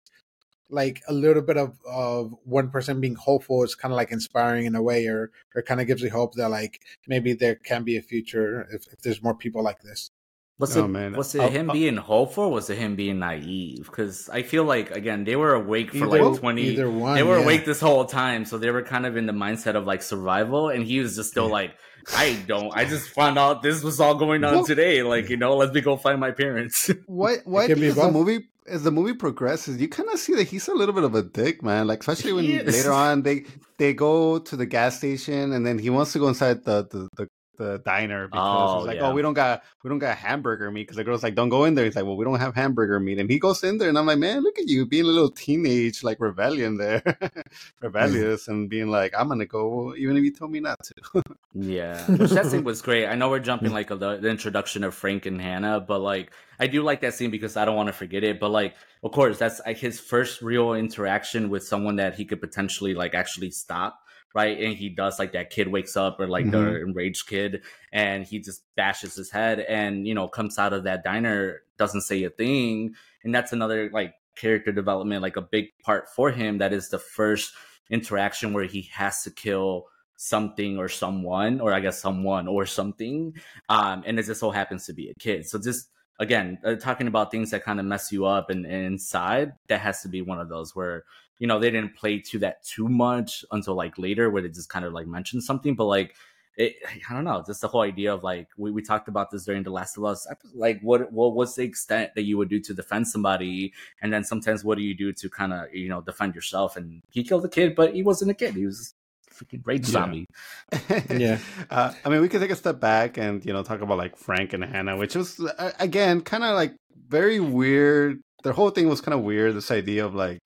[0.70, 4.66] like a little bit of of one person being hopeful is kind of like inspiring
[4.66, 7.84] in a way, or or kind of gives you hope that like maybe there can
[7.84, 10.10] be a future if, if there's more people like this.
[10.58, 11.12] Was oh, it man.
[11.14, 12.52] was it I'll, him I'll, being hopeful?
[12.52, 13.86] was it him being naive?
[13.86, 16.80] Because I feel like again they were awake for either, like twenty.
[16.80, 17.44] One, they were yeah.
[17.44, 20.68] awake this whole time, so they were kind of in the mindset of like survival,
[20.68, 21.52] and he was just still yeah.
[21.52, 21.74] like,
[22.14, 22.72] I don't.
[22.76, 25.02] I just found out this was all going on well, today.
[25.02, 26.88] Like you know, let me go find my parents.
[27.06, 27.40] What?
[27.44, 27.68] What?
[27.68, 30.94] As the movie as the movie progresses, you kind of see that he's a little
[30.94, 31.86] bit of a dick, man.
[31.86, 33.44] Like especially when later on they
[33.78, 37.08] they go to the gas station and then he wants to go inside the the,
[37.16, 39.10] the the diner because oh, he's like, oh, yeah.
[39.10, 41.64] "Oh, we don't got we don't got hamburger meat." Because the girl's like, "Don't go
[41.64, 43.88] in there." He's like, "Well, we don't have hamburger meat," and he goes in there,
[43.88, 47.02] and I'm like, "Man, look at you being a little teenage like rebellion there,
[47.80, 51.22] rebellious, and being like, I'm gonna go even if you told me not to."
[51.54, 53.06] yeah, which that scene was great.
[53.06, 56.66] I know we're jumping like a, the introduction of Frank and Hannah, but like I
[56.66, 58.40] do like that scene because I don't want to forget it.
[58.40, 62.40] But like, of course, that's like his first real interaction with someone that he could
[62.40, 64.03] potentially like actually stop
[64.34, 64.58] right?
[64.58, 66.64] And he does like that kid wakes up or like mm-hmm.
[66.64, 70.84] the enraged kid and he just bashes his head and, you know, comes out of
[70.84, 72.94] that diner, doesn't say a thing.
[73.22, 76.58] And that's another like character development, like a big part for him.
[76.58, 77.54] That is the first
[77.90, 83.34] interaction where he has to kill something or someone, or I guess someone or something.
[83.68, 85.46] Um, and it just so happens to be a kid.
[85.46, 88.84] So just again, uh, talking about things that kind of mess you up and, and
[88.86, 91.04] inside, that has to be one of those where
[91.38, 94.68] you know they didn't play to that too much until like later where they just
[94.68, 96.14] kind of like mentioned something but like
[96.56, 96.76] it,
[97.08, 99.64] I don't know, just the whole idea of like we, we talked about this during
[99.64, 100.26] the Last of Us.
[100.54, 104.24] Like, what what was the extent that you would do to defend somebody, and then
[104.24, 106.76] sometimes what do you do to kind of you know defend yourself?
[106.76, 108.94] And he killed the kid, but he wasn't a kid; he was
[109.32, 110.26] freaking rage zombie.
[111.10, 111.38] yeah,
[111.70, 114.16] uh, I mean, we could take a step back and you know talk about like
[114.16, 116.76] Frank and Hannah, which was uh, again kind of like
[117.08, 118.20] very weird.
[118.44, 119.56] The whole thing was kind of weird.
[119.56, 120.38] This idea of like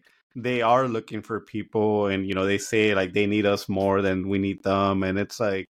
[0.43, 4.03] they are looking for people and you know they say like they need us more
[4.03, 5.67] than we need them and it's like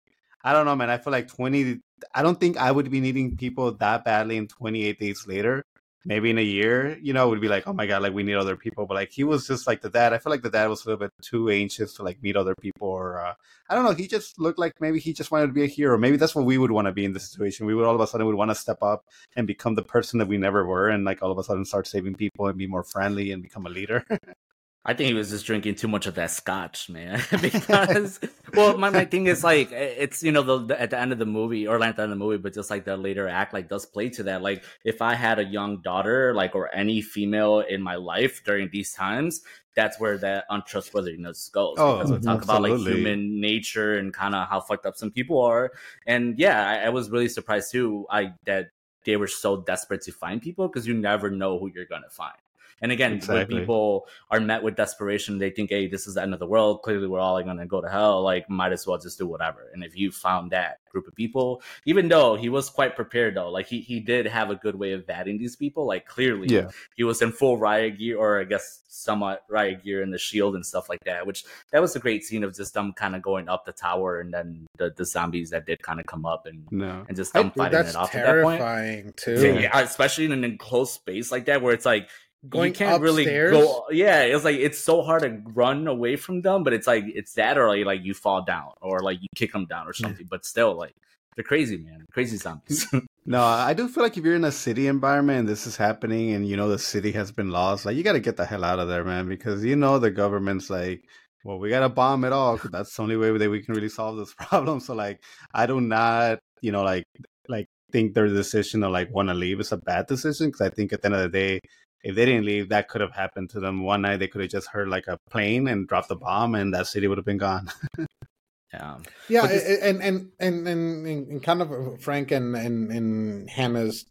[0.44, 1.80] i don't know man i feel like 20
[2.14, 5.62] i don't think i would be needing people that badly in 28 days later
[6.06, 8.36] maybe in a year, you know, would be like, oh my god, like we need
[8.36, 8.86] other people.
[8.86, 10.12] But like he was just like the dad.
[10.12, 12.54] I feel like the dad was a little bit too anxious to like meet other
[12.54, 13.34] people, or uh,
[13.68, 13.92] I don't know.
[13.92, 15.98] He just looked like maybe he just wanted to be a hero.
[15.98, 17.66] Maybe that's what we would want to be in this situation.
[17.66, 20.18] We would all of a sudden would want to step up and become the person
[20.20, 22.68] that we never were, and like all of a sudden start saving people and be
[22.68, 24.04] more friendly and become a leader.
[24.88, 27.20] I think he was just drinking too much of that scotch, man.
[27.42, 28.20] because,
[28.54, 31.18] well, my, my thing is like, it's, you know, the, the, at the end of
[31.18, 33.26] the movie, or not at the end of the movie, but just like the later
[33.26, 34.42] act, like, does play to that.
[34.42, 38.70] Like, if I had a young daughter, like, or any female in my life during
[38.70, 39.42] these times,
[39.74, 41.74] that's where that untrustworthiness goes.
[41.78, 42.70] Oh, because we talk absolutely.
[42.70, 45.72] about like human nature and kind of how fucked up some people are.
[46.06, 48.06] And yeah, I, I was really surprised too.
[48.08, 48.68] I, that
[49.04, 52.10] they were so desperate to find people because you never know who you're going to
[52.10, 52.36] find.
[52.82, 53.54] And again, exactly.
[53.54, 56.46] when people are met with desperation, they think, hey, this is the end of the
[56.46, 56.82] world.
[56.82, 58.22] Clearly, we're all going to go to hell.
[58.22, 59.70] Like, might as well just do whatever.
[59.72, 63.50] And if you found that group of people, even though he was quite prepared, though,
[63.50, 65.86] like he, he did have a good way of batting these people.
[65.86, 66.70] Like, clearly, yeah.
[66.96, 70.54] he was in full riot gear, or I guess somewhat riot gear and the shield
[70.54, 73.22] and stuff like that, which that was a great scene of just them kind of
[73.22, 76.46] going up the tower and then the, the zombies that did kind of come up
[76.46, 77.04] and no.
[77.06, 79.16] and just them I, fighting it off at that point.
[79.16, 79.58] Too.
[79.60, 82.08] Yeah, especially in an enclosed space like that where it's like
[82.48, 83.52] going you can't upstairs.
[83.52, 86.86] really go yeah it's like it's so hard to run away from them but it's
[86.86, 89.86] like it's that or like, like you fall down or like you kick them down
[89.86, 90.02] or hmm.
[90.02, 90.30] something yeah.
[90.30, 90.94] but still like
[91.34, 92.86] they're crazy man crazy zombies
[93.26, 96.32] no i do feel like if you're in a city environment and this is happening
[96.32, 98.64] and you know the city has been lost like you got to get the hell
[98.64, 101.02] out of there man because you know the government's like
[101.44, 103.74] well we got to bomb it all because that's the only way that we can
[103.74, 105.20] really solve this problem so like
[105.52, 107.04] i do not you know like
[107.48, 110.70] like think their decision to like want to leave is a bad decision because i
[110.70, 111.60] think at the end of the day
[112.02, 113.82] if they didn't leave, that could have happened to them.
[113.82, 116.74] One night they could have just heard like a plane and dropped the bomb, and
[116.74, 117.70] that city would have been gone.
[118.72, 119.80] yeah, yeah, this...
[119.82, 124.06] and, and and and and kind of Frank and and and Hannah's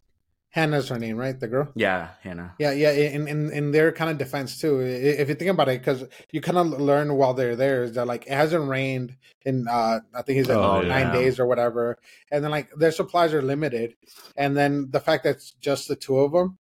[0.56, 1.38] Hannah's her name, right?
[1.38, 1.68] The girl.
[1.74, 2.54] Yeah, Hannah.
[2.58, 2.90] Yeah, yeah.
[2.90, 6.40] In in in their kind of defense too, if you think about it, because you
[6.40, 10.22] kind of learn while they're there is that like it hasn't rained in uh I
[10.22, 11.12] think he's like oh, nine yeah.
[11.12, 11.98] days or whatever,
[12.32, 13.96] and then like their supplies are limited,
[14.34, 16.56] and then the fact that it's just the two of them,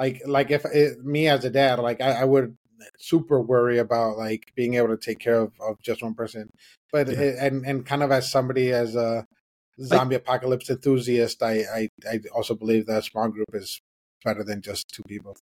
[0.00, 2.56] like like if it, me as a dad like I, I, would
[2.98, 6.50] super worry about like being able to take care of, of just one person.
[6.90, 7.20] But yeah.
[7.20, 9.26] it, and and kind of as somebody as a
[9.82, 13.80] zombie like, apocalypse enthusiast I, I i also believe that a small group is
[14.24, 15.36] better than just two people.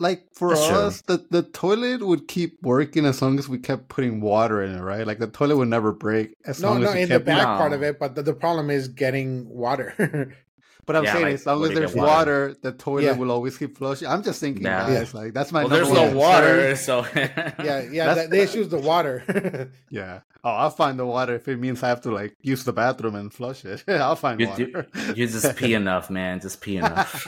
[0.00, 0.86] Like for sure.
[0.86, 4.74] us the, the toilet would keep working as long as we kept putting water in
[4.74, 5.06] it right?
[5.06, 7.72] Like the toilet would never break as no long no as in the back part
[7.72, 10.36] of it but the, the problem is getting water
[10.86, 13.12] But I'm yeah, saying like, as long as there's water, water, the toilet yeah.
[13.12, 14.06] will always keep flushing.
[14.06, 14.86] I'm just thinking, nah.
[14.86, 15.64] guys, like that's my.
[15.64, 18.14] Well, there's no water, so yeah, yeah.
[18.14, 19.70] The, the issue is the water.
[19.90, 20.20] yeah.
[20.42, 23.14] Oh, I'll find the water if it means I have to like use the bathroom
[23.14, 23.84] and flush it.
[23.88, 24.86] I'll find you, water.
[24.94, 26.40] You, you just pee enough, man.
[26.40, 27.26] Just pee enough.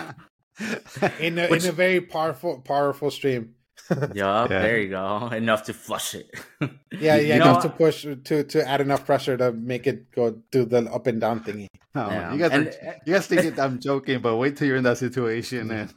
[1.19, 3.55] in a, Which, in a very powerful powerful stream.
[3.91, 5.29] yep, yeah, there you go.
[5.29, 6.31] Enough to flush it.
[6.93, 10.67] yeah, yeah, enough to push to to add enough pressure to make it go do
[10.67, 11.69] the up and down thingy.
[11.97, 12.33] Oh, yeah.
[12.33, 14.99] you guys, and, are, you guys think I'm joking, but wait till you're in that
[14.99, 15.91] situation, man.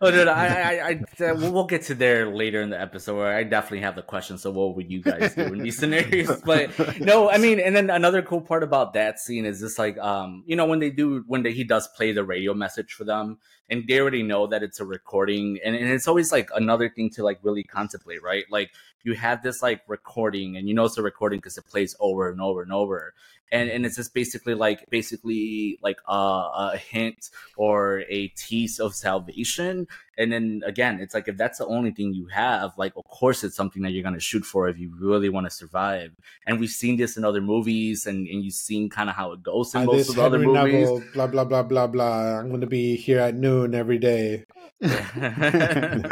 [0.00, 3.18] oh no, no I, I, I, uh, we'll get to there later in the episode.
[3.18, 4.38] Where I definitely have the question.
[4.38, 6.40] So, what would you guys do in these scenarios?
[6.50, 9.98] But no, I mean, and then another cool part about that scene is just like,
[9.98, 13.04] um, you know, when they do when they, he does play the radio message for
[13.04, 16.88] them, and they already know that it's a recording, and, and it's always like another
[16.88, 18.44] thing to like really contemplate, right?
[18.50, 18.70] Like
[19.02, 22.30] you have this like recording, and you know it's a recording because it plays over
[22.30, 23.12] and over and over
[23.52, 28.94] and and it's just basically like basically like a, a hint or a tease of
[28.94, 29.86] salvation.
[30.18, 33.42] And then again it's like if that's the only thing you have like of course
[33.42, 36.12] it's something that you're going to shoot for if you really want to survive.
[36.46, 39.42] And we've seen this in other movies and, and you've seen kind of how it
[39.42, 40.88] goes in uh, most of the other movies.
[41.14, 42.38] blah blah blah blah blah.
[42.38, 44.44] I'm going to be here at noon every day.
[44.80, 46.06] Doesn't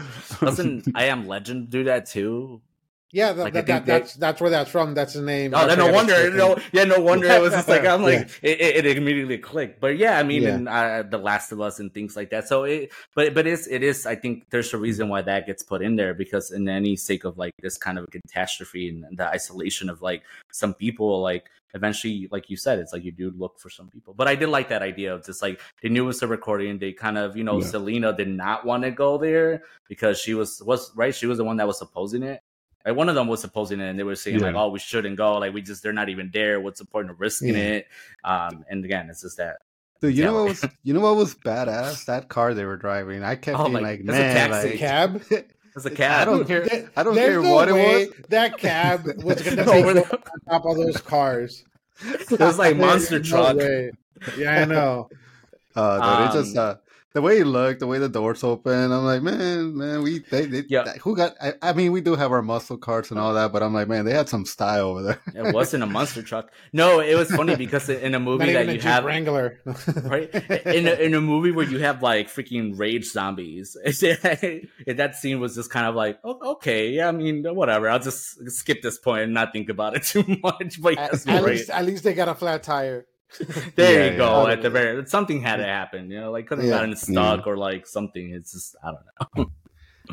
[0.95, 2.61] i am legend do that too
[3.11, 4.93] yeah, like that, that, that's that's where that's from.
[4.93, 5.55] That's the name.
[5.55, 6.31] Oh, no wonder.
[6.31, 7.27] No, yeah, no wonder.
[7.27, 8.51] It was just like I'm like yeah.
[8.51, 9.81] it, it, immediately clicked.
[9.81, 10.55] But yeah, I mean, yeah.
[10.55, 12.47] and uh, the Last of Us and things like that.
[12.49, 14.05] So it, but but it's it is.
[14.05, 17.25] I think there's a reason why that gets put in there because in any sake
[17.25, 21.49] of like this kind of a catastrophe and the isolation of like some people, like
[21.73, 24.13] eventually, like you said, it's like you do look for some people.
[24.13, 26.79] But I did like that idea of just like they knew it was a recording.
[26.79, 27.69] They kind of you know yeah.
[27.69, 31.15] Selena did not want to go there because she was was right.
[31.15, 32.43] She was the one that was opposing it
[32.87, 34.47] like one of them was opposing it, and they were saying yeah.
[34.47, 35.39] like, "Oh, we shouldn't go.
[35.39, 36.61] Like, we just they're not even there.
[36.61, 37.63] What's the point of risking yeah.
[37.63, 37.89] it?"
[38.25, 39.59] Um, and again, it's just that.
[40.01, 42.05] Dude, you know what was you know what was badass?
[42.05, 43.25] That car they were driving.
[43.25, 45.23] I kept oh, being like, like man, like, a cab.
[45.31, 46.29] It's a cab.
[46.29, 46.91] I don't care.
[46.97, 48.09] I don't care no what it was.
[48.29, 51.65] That cab was going to take on top of those cars.
[52.05, 53.57] It was like monster truck.
[53.57, 53.91] No
[54.37, 55.09] yeah, I know.
[55.75, 56.77] Uh, dude, um, it just uh,
[57.15, 60.45] the way he looked, the way the doors open, I'm like, man, man, we they,
[60.47, 60.93] they Yeah.
[61.03, 61.35] who got?
[61.41, 63.89] I, I mean, we do have our muscle cars and all that, but I'm like,
[63.89, 65.21] man, they had some style over there.
[65.35, 66.53] It wasn't a monster truck.
[66.73, 69.59] No, it was funny because in a movie that a you Jeep have Wrangler.
[70.05, 70.33] right
[70.67, 75.55] in a, in a movie where you have like freaking rage zombies that scene was
[75.55, 79.23] just kind of like oh, okay yeah i mean whatever i'll just skip this point
[79.23, 81.53] and not think about it too much but at, yes, at right.
[81.53, 83.07] least, at least they got a flat tire.
[83.77, 84.53] there Yeah, you go yeah.
[84.53, 86.71] at the very something had to happen you know like could have Yeah.
[86.71, 89.05] gotten stuck or like something it's just i don't
[89.37, 89.47] know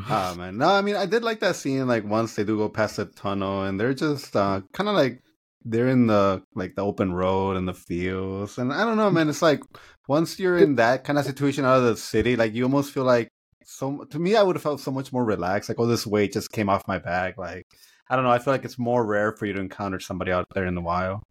[0.10, 1.88] Oh man, no, I mean, I did like that scene.
[1.88, 5.22] Like once they do go past the tunnel, and they're just uh, kind of like
[5.64, 9.30] they're in the like the open road and the fields, and I don't know, man.
[9.30, 9.62] It's like
[10.08, 13.04] once you're in that kind of situation out of the city, like you almost feel
[13.06, 13.30] like
[13.64, 14.04] so.
[14.12, 15.70] To me, I would have felt so much more relaxed.
[15.70, 17.38] Like, oh, this weight just came off my back.
[17.38, 17.66] Like,
[18.10, 18.32] I don't know.
[18.32, 20.82] I feel like it's more rare for you to encounter somebody out there in the
[20.82, 21.24] wild.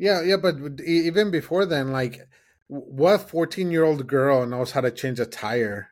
[0.00, 2.26] Yeah, yeah, but e- even before then, like,
[2.68, 5.90] what fourteen-year-old girl knows how to change a tire,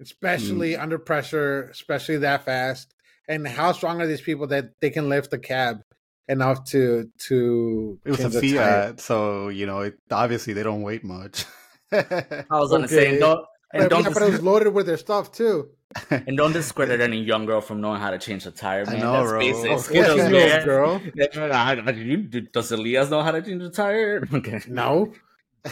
[0.00, 0.82] especially Mm.
[0.82, 2.94] under pressure, especially that fast?
[3.28, 5.82] And how strong are these people that they can lift a cab
[6.28, 8.00] enough to to?
[8.04, 8.82] It was a change tire?
[8.88, 11.44] Fiat, so you know, it, obviously they don't weight much.
[11.92, 13.10] i was gonna say Okay.
[13.10, 15.70] and don't and But, don't, yeah, but it was loaded with their stuff too.
[16.10, 19.00] And don't discredit any young girl from knowing how to change a tire I man
[19.00, 19.38] know, that's bro.
[19.40, 20.64] basic Oh, skills, 14-year-old man.
[20.64, 21.02] girl.
[22.52, 24.22] Does Elias know how to change a tire?
[24.34, 24.60] Okay.
[24.68, 25.12] No,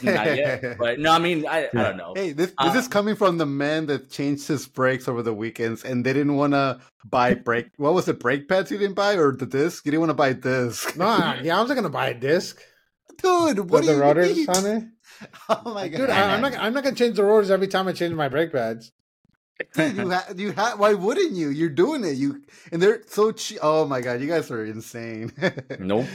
[0.03, 0.77] Not yet.
[0.79, 2.13] But no, I mean, I, I don't know.
[2.15, 5.33] Hey, this this is Um, coming from the man that changed his brakes over the
[5.35, 7.69] weekends, and they didn't want to buy brake.
[7.77, 8.19] What was it?
[8.19, 9.85] Brake pads you didn't buy, or the disc?
[9.87, 10.97] You didn't want to buy a disc.
[10.97, 12.61] no, yeah, I was not gonna buy a disc.
[13.23, 13.59] dude.
[13.59, 14.49] What With do the you rotors mean?
[14.49, 14.85] on it.
[15.49, 16.55] Oh my god, Dude, I, I'm not.
[16.59, 18.93] I'm not gonna change the rotors every time I change my brake pads.
[19.73, 21.49] Dude, you ha- you ha- Why wouldn't you?
[21.49, 22.17] You're doing it.
[22.17, 22.43] You
[22.73, 23.59] and they're so cheap.
[23.63, 25.33] Oh my god, you guys are insane.
[25.81, 26.07] Nope.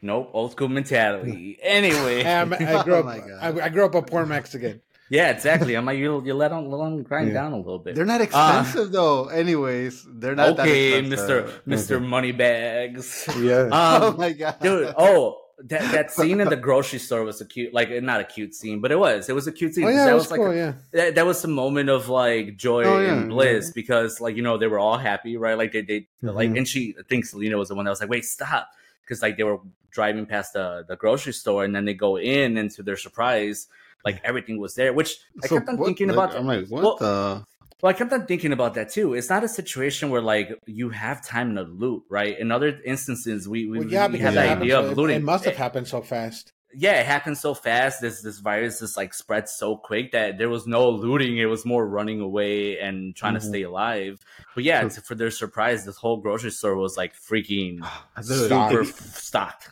[0.00, 0.30] Nope.
[0.32, 1.58] Old school mentality.
[1.62, 2.24] Anyway.
[2.24, 3.04] I, I grew Oh up.
[3.04, 3.38] my God.
[3.60, 4.80] I, I grew up a poor Mexican.
[5.10, 5.74] Yeah, exactly.
[5.74, 7.34] I'm like, you, you let them, let them grind Yeah.
[7.34, 7.94] down a little bit.
[7.94, 9.28] they're not expensive though.
[9.28, 10.56] Anyways, they're not.
[10.56, 11.44] that okay, expensive.
[11.46, 13.28] Mister Mister Moneybags.
[13.40, 13.68] Yeah.
[13.72, 14.94] oh Um, my god, dude.
[14.98, 18.54] Oh, that that scene in the grocery store was a cute, like not a cute
[18.54, 19.28] scene, but it was.
[19.28, 19.84] It was a cute scene.
[19.84, 20.50] oh yeah, that it was, like cool.
[20.50, 20.72] a- yeah.
[20.92, 24.42] that, that was a moment of like joy Oh, yeah, and bliss because like you
[24.42, 26.58] know they were all happy right like they they like Mhm.
[26.58, 28.68] and she I think Selena was the one that was like wait stop
[29.02, 29.58] because like they were
[29.90, 33.66] driving past the the grocery store and then they go in and to their surprise
[34.04, 36.68] like everything was there which I So kept on what- thinking like, about I'm like,
[36.68, 37.44] what Well, the?
[37.82, 39.14] Well, I kept on thinking about that too.
[39.14, 42.38] It's not a situation where like you have time to loot, right?
[42.38, 44.96] In other instances, we we, Well, yeah, we because have it the idea so- of
[44.96, 45.16] looting.
[45.16, 46.52] It must have happened so fast.
[46.74, 48.00] yeah, it happened so fast.
[48.02, 51.38] This this virus just like spread so quick that there was no looting.
[51.38, 53.40] It was more running away and trying Mhm.
[53.40, 54.18] to stay alive.
[54.54, 57.78] But yeah, to, for their surprise, this whole grocery store was like freaking
[58.22, 59.70] super stocked.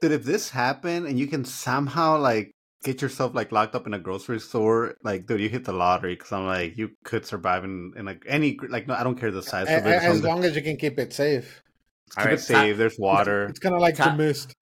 [0.00, 2.53] Dude, if this happened and you can somehow like
[2.84, 6.14] get yourself like locked up in a grocery store, like dude, you hit the lottery.
[6.14, 9.30] Because I'm like, you could survive in in like any like no, I don't care
[9.30, 9.90] the size A- of it.
[9.90, 11.62] as something- long as you can keep it safe.
[12.10, 12.76] keep Alright, it safe.
[12.76, 13.46] There's water.
[13.46, 14.54] It's kind of like Ta- the mist.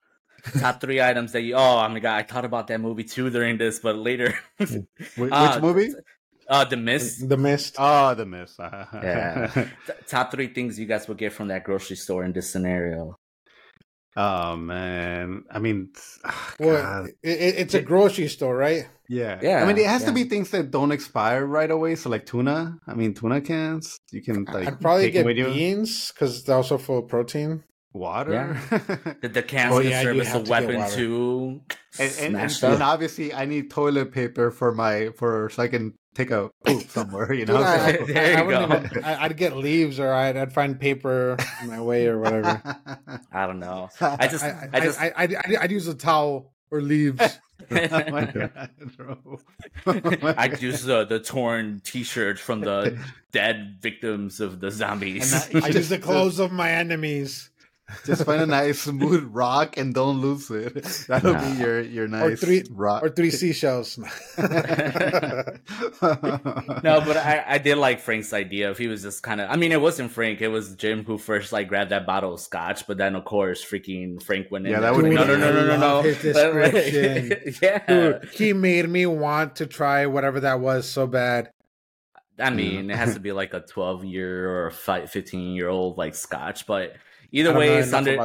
[0.58, 1.54] Top three items that you.
[1.54, 4.34] Oh I'm my god, I thought about that movie too during this, but later.
[4.58, 4.72] Wh-
[5.18, 5.92] Which Uh, movie?
[6.48, 7.28] Uh, the mist.
[7.28, 7.76] The mist.
[7.78, 8.58] Oh, the mist.
[8.92, 9.46] Yeah.
[9.86, 13.16] T- top three things you guys would get from that grocery store in this scenario.
[14.16, 15.44] Oh man.
[15.50, 15.90] I mean,
[16.24, 18.88] ah, Well, it, it- it's a grocery store, right?
[19.08, 19.38] yeah.
[19.42, 21.94] Yeah, I mean, it has to be things that don't expire right away.
[21.96, 22.78] So like tuna.
[22.86, 24.00] I mean, tuna cans.
[24.10, 25.46] You can like I'd probably take get with you.
[25.46, 27.64] beans because they're also full of protein.
[27.92, 28.58] Water.
[29.22, 30.94] The, the cans Oh, can yeah, you serve a have to get weapon water.
[30.96, 31.60] too.
[31.98, 35.94] and, and, and, and obviously I need toilet paper for my for so I can
[36.14, 37.62] take a poop somewhere, you Dude, know.
[37.62, 38.76] I, There you I wouldn't go.
[38.98, 42.60] even- I, I'd get leaves, or I'd, I'd find paper in my way, or whatever.
[43.32, 43.88] I don't know.
[44.00, 47.20] I just, I, I, I, just, I, I'd, I'd, I'd use a towel or leaves.
[47.70, 47.76] Oh
[48.10, 49.38] my God, bro.
[49.86, 52.98] I use the the torn T-shirt from the
[53.30, 55.32] dead victims of the zombies.
[55.54, 57.50] And I use the clothes of my enemies,
[58.04, 60.74] Just find a nice smooth rock and don't lose it.
[61.08, 61.50] That'll Nah.
[61.54, 63.02] be your your nice three- rock.
[63.02, 63.98] or three seashells.
[64.38, 65.42] no,
[66.82, 68.70] but I, I did like Frank's idea.
[68.70, 70.40] If he was just kind of, I mean, it wasn't Frank.
[70.40, 72.86] It was Jim who first like grabbed that bottle of scotch.
[72.86, 74.72] But then, of course, freaking Frank went in.
[74.72, 76.02] Yeah, that would no, be- no, no, no, no, no.
[76.02, 77.54] his description.
[77.62, 81.50] yeah, Dude, he made me want to try whatever that was so bad.
[82.38, 84.72] I mean, it has to be like a 12 year or a
[85.06, 86.94] 15 year old like scotch, but
[87.32, 88.18] either way, know it sounded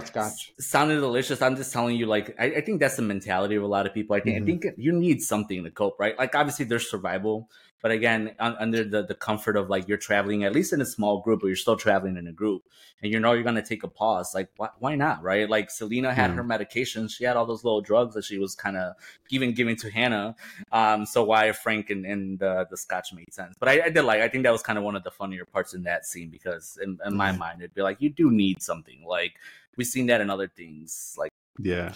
[0.60, 1.42] sounded delicious.
[1.42, 3.94] I'm just telling you, like, I, I think that's the mentality of a lot of
[3.94, 4.16] people.
[4.16, 4.44] I think Mhm.
[4.44, 6.18] I think you need something to cope, right?
[6.18, 7.50] Like, obviously, there's survival,
[7.82, 10.86] but again un- under the, the comfort of like you're traveling at least in a
[10.86, 12.64] small group but you're still traveling in a group
[13.02, 15.70] and you know you're going to take a pause like why, why not right like
[15.70, 16.36] selena had Mm.
[16.36, 18.94] her medications she had all those little drugs that she was kind of
[19.30, 20.36] even giving to hannah
[20.72, 24.02] um so why frank and, and uh, the scotch made sense but I, I did
[24.04, 26.30] like i think that was kind of one of the funnier parts in that scene
[26.30, 29.34] because in, in my mind it'd be like you do need something like
[29.78, 31.94] we've seen that in other things like Yeah.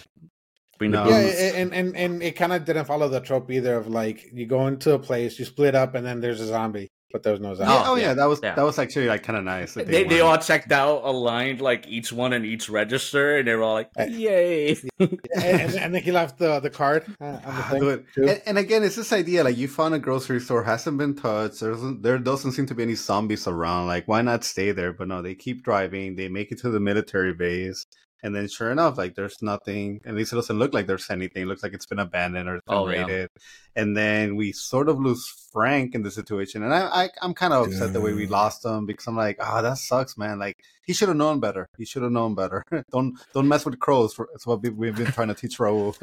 [0.82, 1.04] Bring No.
[1.04, 4.18] the yeah, and and and it kind of didn't follow the trope either of like
[4.32, 7.40] you go into a place, you split up, and then there's a zombie, but there's
[7.40, 7.72] no zombie.
[7.72, 8.54] Yeah, oh yeah, yeah, that was yeah.
[8.54, 9.74] that was actually like kind of nice.
[9.74, 13.54] that they, they all checked out aligned like each one in each register and they
[13.54, 17.24] were all like Uh, yay and, and, and then he left the the card uh,
[17.24, 18.28] on the Ah, thing.
[18.28, 21.60] And, and again, it's this idea like you found a grocery store hasn't been touched.
[21.60, 23.86] There doesn't there doesn't seem to be any zombies around.
[23.94, 24.92] Like why not stay there?
[24.98, 26.16] But no, they keep driving.
[26.16, 27.84] They make it to the military base,
[28.22, 30.00] and then sure enough, like there's nothing.
[30.04, 31.42] At least it doesn't look like there's anything.
[31.42, 33.26] It looks like it's been abandoned or it's been Oh, yeah.
[33.74, 37.52] And then we sort of lose Frank in the situation, and I, I I'm kind
[37.52, 40.38] of upset the way we lost him because I'm like, oh, that sucks, man.
[40.38, 41.68] Like he should have known better.
[41.78, 42.64] He should have known better.
[42.92, 44.14] don't don't mess with crows.
[44.14, 45.94] For, that's what we- we've been trying to teach Raul.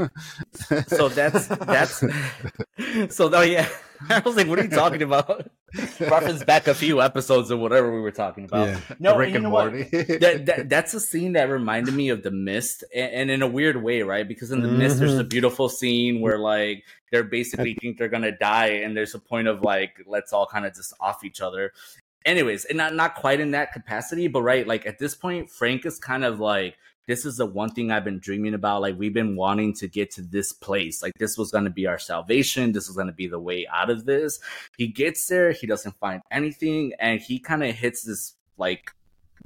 [0.87, 1.99] so that's that's
[3.15, 3.67] so oh yeah
[4.09, 5.49] i was like what are you talking about
[5.99, 8.79] reference back a few episodes or whatever we were talking about Yeah.
[8.99, 9.73] no Rick you and know what?
[9.73, 9.89] Morty.
[10.17, 13.47] that, that that's a scene that reminded me of the mist and, and in a
[13.47, 15.27] weird way right because in the mist there's a mm-hmm.
[15.27, 19.61] beautiful scene where like they're basically think they're gonna die and there's a point of
[19.61, 21.73] like let's all kind of just off each other
[22.25, 25.85] anyways and not not quite in that capacity but right like at this point frank
[25.85, 26.75] is kind of like
[27.09, 28.83] this is the one thing I've been dreaming about.
[28.83, 31.01] Like we've been wanting to get to this place.
[31.01, 32.71] Like this was going to be our salvation.
[32.71, 34.39] This was going to be the way out of this.
[34.77, 38.91] He gets there, he doesn't find anything, and he kind of hits this like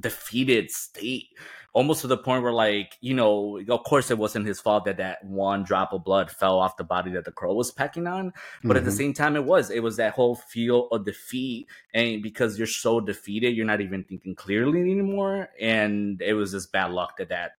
[0.02, 1.28] defeated state
[1.74, 4.96] almost to the point where like you know of course it wasn't his fault that
[4.96, 8.32] that one drop of blood fell off the body that the crow was pecking on
[8.62, 8.96] but at the Mhm.
[8.96, 13.00] same time it was it was that whole feel of defeat and because you're so
[13.00, 17.52] defeated you're not even thinking clearly anymore and it was just bad luck that that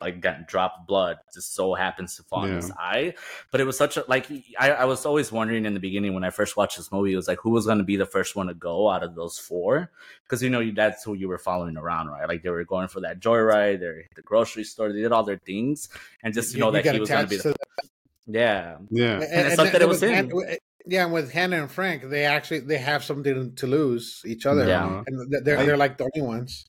[0.00, 3.14] like that drop of blood just so happens to fall in his eye
[3.50, 4.26] but it was such a like
[4.58, 7.16] I, I was always wondering in the beginning when i first watched this movie it
[7.16, 9.38] was like who was going to be the first one to go out of those
[9.38, 9.90] four
[10.24, 13.00] because you know that's who you were following around right like they were going for
[13.00, 15.88] that joyride they hit the grocery store they did all their things
[16.22, 17.88] and just to know that get he was going to be attached the
[18.26, 19.20] yeah yeah.
[19.20, 20.30] And it sucked that it was with him.
[20.30, 24.22] Han- eh, yeah, and with Hannah and Frank, they actually they have something to lose
[24.26, 24.84] each other, Yeah.
[24.84, 25.04] Uh-huh.
[25.06, 26.66] and they're they're like the only ones.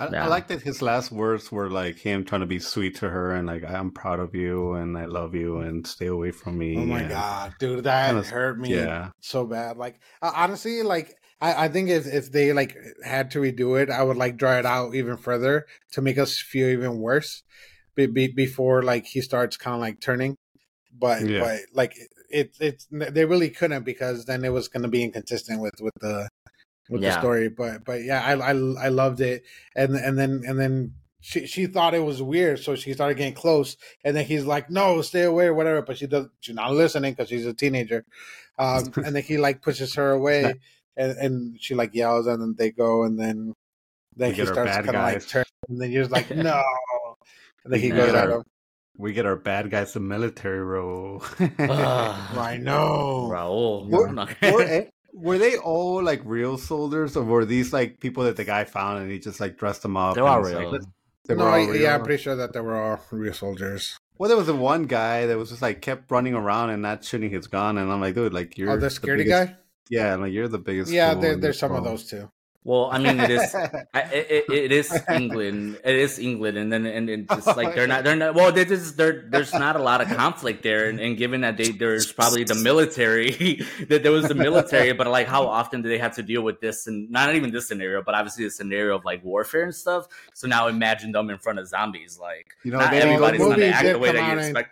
[0.00, 0.24] I, Yeah.
[0.24, 3.34] I like that his last words were like him trying to be sweet to her
[3.34, 5.68] and like I'm proud of you and I love you mm-hmm.
[5.68, 6.76] and stay away from me.
[6.76, 9.10] Oh my and- god, dude, that hurt me Yeah.
[9.20, 9.76] so bad.
[9.76, 14.02] Like honestly, like I, I think if if they like had to redo it, I
[14.02, 17.42] would like draw it out even further to make us feel even worse.
[17.94, 20.36] Be, be, before like he starts kind of like turning,
[20.96, 21.40] but Yeah.
[21.40, 21.94] but like
[22.30, 25.94] it it's they really couldn't because then it was going to be inconsistent with with
[26.00, 26.28] the
[26.90, 27.48] with the story.
[27.48, 30.94] But but yeah, I I I loved it, and and then and then.
[31.20, 34.70] She, she thought it was weird, so she started getting close, and then he's like,
[34.70, 35.82] "No, stay away," or whatever.
[35.82, 38.04] But she does, she's not listening because she's a teenager.
[38.56, 40.54] Um, and then he like pushes her away,
[40.96, 43.52] and, and she like yells, and then they go, and then
[44.16, 45.26] then We he our starts kind of like guys.
[45.26, 46.62] turn, and then you're just like, "No,"
[47.64, 48.44] and then he goes get at our- him.
[48.96, 51.22] We get our bad guys the military role.
[51.40, 51.50] Ugh.
[51.58, 53.28] I know.
[53.30, 54.08] Raul.
[54.08, 54.30] I'm not-
[55.20, 59.02] were, they all like real soldiers or were these like people that the guy found
[59.02, 60.14] and he just like dressed them up?
[60.14, 60.80] They're all and like, real.
[61.26, 63.98] they No, were all I, yeah, I'm pretty sure that they were all real soldiers.
[64.18, 67.04] Well, there was the one guy that was just like kept running around and not
[67.04, 69.56] shooting his gun, and I'm like, dude, like oh, you're oh, the security biggest- guy.
[69.90, 70.92] Yeah, like you're the biggest.
[70.92, 72.30] Yeah, there, there's this some of those too.
[72.68, 73.54] Well, I mean, it is.
[73.94, 75.80] I, it, it- is England.
[75.82, 78.04] It is England, and then and it's just like they're not.
[78.06, 78.34] They're not.
[78.34, 81.56] Well, there- there's there, there's not a lot of conflict there, and, and given that
[81.56, 83.30] they there's probably the military
[83.88, 86.60] that there was the military, but like how often do they have to deal with
[86.60, 90.06] this and not even this scenario, but obviously the scenario of like warfare and stuff.
[90.34, 92.18] So now imagine them in front of zombies.
[92.20, 94.38] Like You know, not they- everybody's the going to act the way that you out
[94.38, 94.70] in- expect.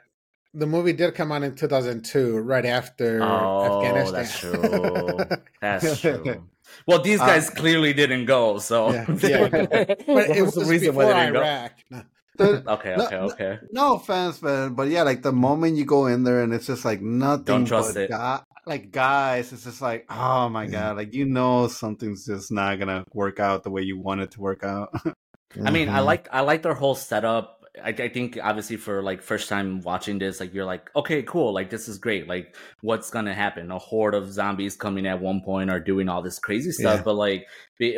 [0.55, 4.13] The movie did come out in 2002, right after Oh, Afghanistan.
[4.15, 5.39] that's true.
[5.61, 6.49] That's true.
[6.87, 9.49] Well, these guys clearly didn't go, so Yeah, yeah.
[9.49, 11.37] but What it was was the reason why before they didn't?
[11.37, 11.73] Iraq.
[11.91, 12.03] No.
[12.39, 13.23] The- Okay, okay, no.
[13.31, 13.59] okay.
[13.73, 16.85] no offense, man, but yeah, like the moment you go in there and it's just
[16.85, 17.45] like nothing.
[17.47, 18.11] Don't trust but it.
[18.11, 20.71] guy- like guys, it's just like, oh my Yeah.
[20.71, 24.33] god, like you know something's just not gonna work out the way you want it
[24.33, 24.91] to work out.
[25.65, 26.05] I mean, I Mhm.
[26.05, 27.56] like I like their whole setup.
[27.83, 31.53] I, I think obviously for like first time watching this, like you're like, okay, cool,
[31.53, 32.27] like this is great.
[32.29, 33.71] Like, what's gonna happen?
[33.71, 37.03] A horde of zombies coming at one point are doing all this crazy stuff, Yeah.
[37.03, 37.47] but like,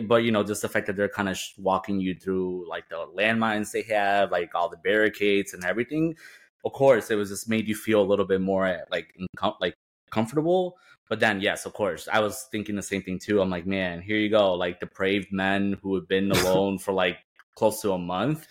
[0.07, 2.89] but you know, just the fact that they're kind of sh- walking you through like
[2.89, 6.17] the landmines they have, like all the barricades and everything.
[6.65, 9.57] Of course, it was just made you feel a little bit more eh, like incom-
[9.61, 9.75] like
[10.11, 10.77] comfortable.
[11.09, 13.41] But then, yes, of course, I was thinking the same thing too.
[13.41, 17.19] I'm like, man, here you go, like depraved men who have been alone for like
[17.55, 18.47] close to a month.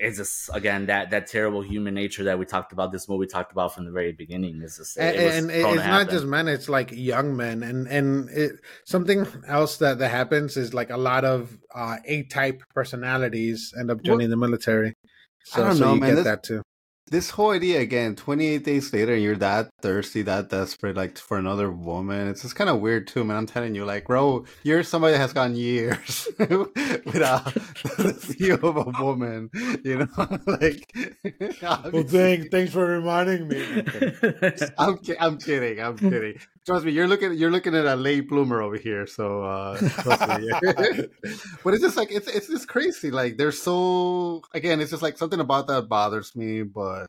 [0.00, 2.90] It's just again that that terrible human nature that we talked about.
[2.90, 4.62] This movie talked about from the very beginning.
[4.62, 8.30] Is just and, it and it's not just men; it's like young men, and and
[8.30, 8.52] it,
[8.84, 14.02] something else that that happens is like a lot of uh, A-type personalities end up
[14.02, 14.94] joining the military.
[15.44, 16.10] So, I don't so know, you man.
[16.10, 16.62] get This- that too.
[17.10, 21.36] This whole idea again 28 days later and you're that thirsty that desperate like for
[21.38, 24.82] another woman it's just kind of weird too man i'm telling you like bro you're
[24.82, 27.44] somebody that has gone years without
[27.98, 29.50] the feel of a woman
[29.84, 30.90] you know like
[31.62, 33.60] obviously- thanks for reminding me.
[34.78, 35.80] I'm, I'm kidding.
[35.80, 36.38] I'm kidding.
[36.70, 39.04] Trust me, you're looking you're looking at a late bloomer over here.
[39.04, 39.76] So, uh,
[41.64, 43.10] but it's just like it's it's just crazy.
[43.10, 46.62] Like they're so again, it's just like something about that bothers me.
[46.62, 47.08] But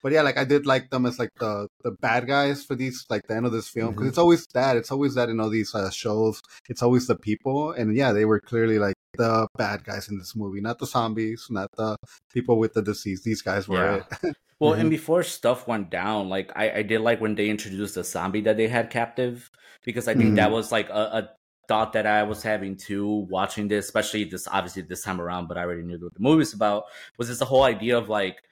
[0.00, 3.04] but yeah, like I did like them as like the the bad guys for these
[3.10, 4.08] like the end of this film because Mhm.
[4.10, 4.76] it's always that.
[4.76, 6.40] It's always that in all these uh, shows.
[6.68, 10.36] It's always the people, and yeah, they were clearly like the bad guys in this
[10.36, 11.96] movie, not the zombies, not the
[12.32, 13.22] people with the disease.
[13.24, 14.36] These guys were it.
[14.60, 14.80] Well, Mhm.
[14.80, 18.42] and before stuff went down, like I, I did like when they introduced the zombie
[18.42, 19.50] that they had captive,
[19.84, 21.30] because I think that was like a, a
[21.66, 25.56] thought that I was having too watching this, especially this obviously this time around, but
[25.56, 26.84] I already knew what the movie's about.
[27.16, 28.42] Was this the whole idea of like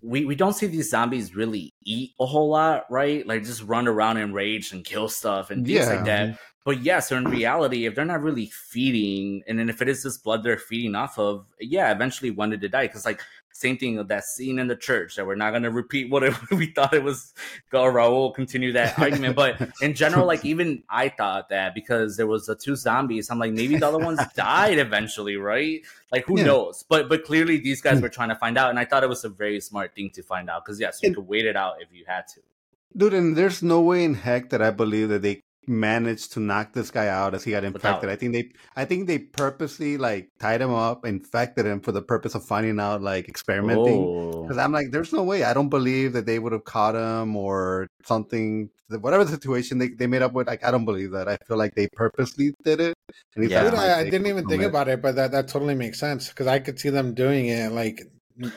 [0.00, 3.26] we we don't see these zombies really eat a whole lot, right?
[3.26, 5.92] Like just run around and rage and kill stuff and things Yeah.
[5.92, 6.38] like that.
[6.64, 10.02] But yeah, so in reality, if they're not really feeding, and then if it is
[10.04, 12.86] this blood they're feeding off of, yeah, eventually one did die.
[12.86, 13.20] Because like
[13.58, 16.22] same thing of that scene in the church that we're not going to repeat what
[16.22, 17.34] it, we thought it was.
[17.70, 22.26] Go Raul continue that argument, but in general, like even I thought that because there
[22.26, 25.82] was the two zombies, I'm like maybe the other ones died eventually, right?
[26.12, 26.46] Like who Yeah.
[26.46, 26.84] knows?
[26.88, 28.02] But but clearly these guys hmm.
[28.02, 30.22] were trying to find out, and I thought it was a very smart thing to
[30.22, 32.40] find out because yes, you And- could wait it out if you had to.
[32.96, 36.72] Dude, and there's no way in heck that I believe that they managed to knock
[36.72, 38.08] this guy out as he got infected.
[38.08, 41.92] Without- I think they I think they purposely like tied him up, infected him for
[41.92, 44.02] the purpose of finding out like experimenting.
[44.02, 44.42] Oh.
[44.42, 45.44] Because I'm like, there's no way.
[45.44, 48.70] I don't believe that they would have caught him or something.
[48.88, 51.28] Whatever the situation they, they made up with, like I don't believe that.
[51.28, 52.94] I feel like they purposely did it.
[53.36, 53.64] And Yeah.
[53.64, 54.66] thought it I, I didn't even think it.
[54.66, 57.70] about it, but that, that totally makes sense because I could see them doing it
[57.72, 58.02] like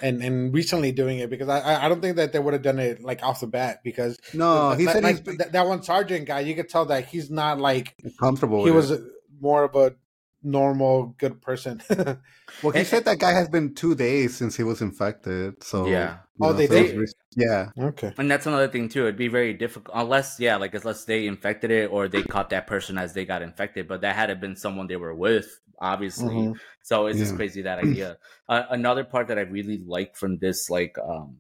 [0.02, 2.80] and and recently doing it because I I- don't think that they would have done
[2.80, 5.82] it like off the bat because No, he that- said like, he's that, that one
[5.84, 8.64] sergeant guy you could tell that he's not like comfortable.
[8.66, 9.02] he was it.
[9.40, 9.96] more of a
[10.44, 11.82] normal good person.
[12.62, 15.64] Well, he And- said that guy has been two days since he was infected.
[15.64, 16.18] So Yeah.
[16.38, 17.00] you Oh, know, they so it's did?
[17.00, 17.70] re- Yeah.
[17.80, 18.14] okay.
[18.18, 19.04] And that's another thing too.
[19.04, 22.68] It'd be very difficult unless, yeah, like unless they infected it or they caught that
[22.68, 23.88] person as they got infected.
[23.88, 25.48] But that had to been someone they were with,
[25.80, 26.36] obviously.
[26.36, 26.60] Mhm.
[26.84, 28.18] So it's just crazy that idea.
[28.50, 31.38] uh, another part that I really liked from this, like, um,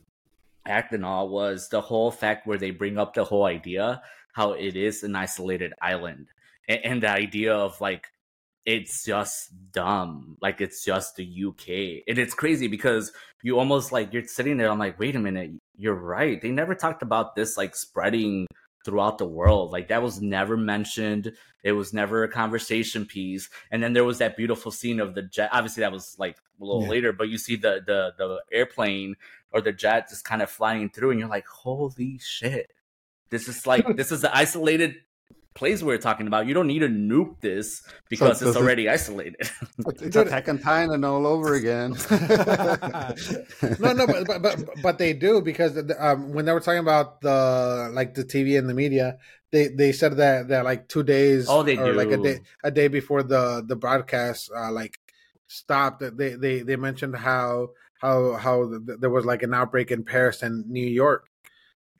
[0.65, 4.01] act and all was the whole fact where they bring up the whole idea
[4.33, 6.27] how it is an isolated island
[6.69, 8.07] and, and the idea of like
[8.65, 10.37] it's just dumb.
[10.41, 13.11] Like it's just the uk and it's crazy because
[13.43, 16.39] you almost like you're sitting there i'm like wait a minute you're right.
[16.39, 18.45] They never talked about this like spreading
[18.85, 19.71] throughout the world.
[19.71, 21.33] Like that was never mentioned.
[21.63, 23.49] It was never a conversation piece.
[23.71, 26.63] And then there was that beautiful scene of the jet obviously that was like a
[26.63, 26.89] little Yeah.
[26.89, 29.15] later but you see the the the airplane
[29.51, 32.71] or the jet just kind of flying through and you're like holy shit.
[33.31, 34.97] This is like this is the isolated
[35.53, 38.87] place we're talking about you don't need to nuke this because does it's it- already
[38.87, 39.35] isolated
[39.79, 41.91] It's Dude- Attack on Titan all over again.
[43.79, 47.21] no, no, but, but but but they do because um, when they were talking about
[47.21, 49.17] the like the TV and the media,
[49.51, 52.71] they they said that that like two days Oh, they or like a day a
[52.71, 54.99] day before the the broadcast uh, like
[55.47, 56.01] stopped.
[56.17, 60.41] They they they mentioned how how how th- there was like an outbreak in Paris
[60.43, 61.27] and New York.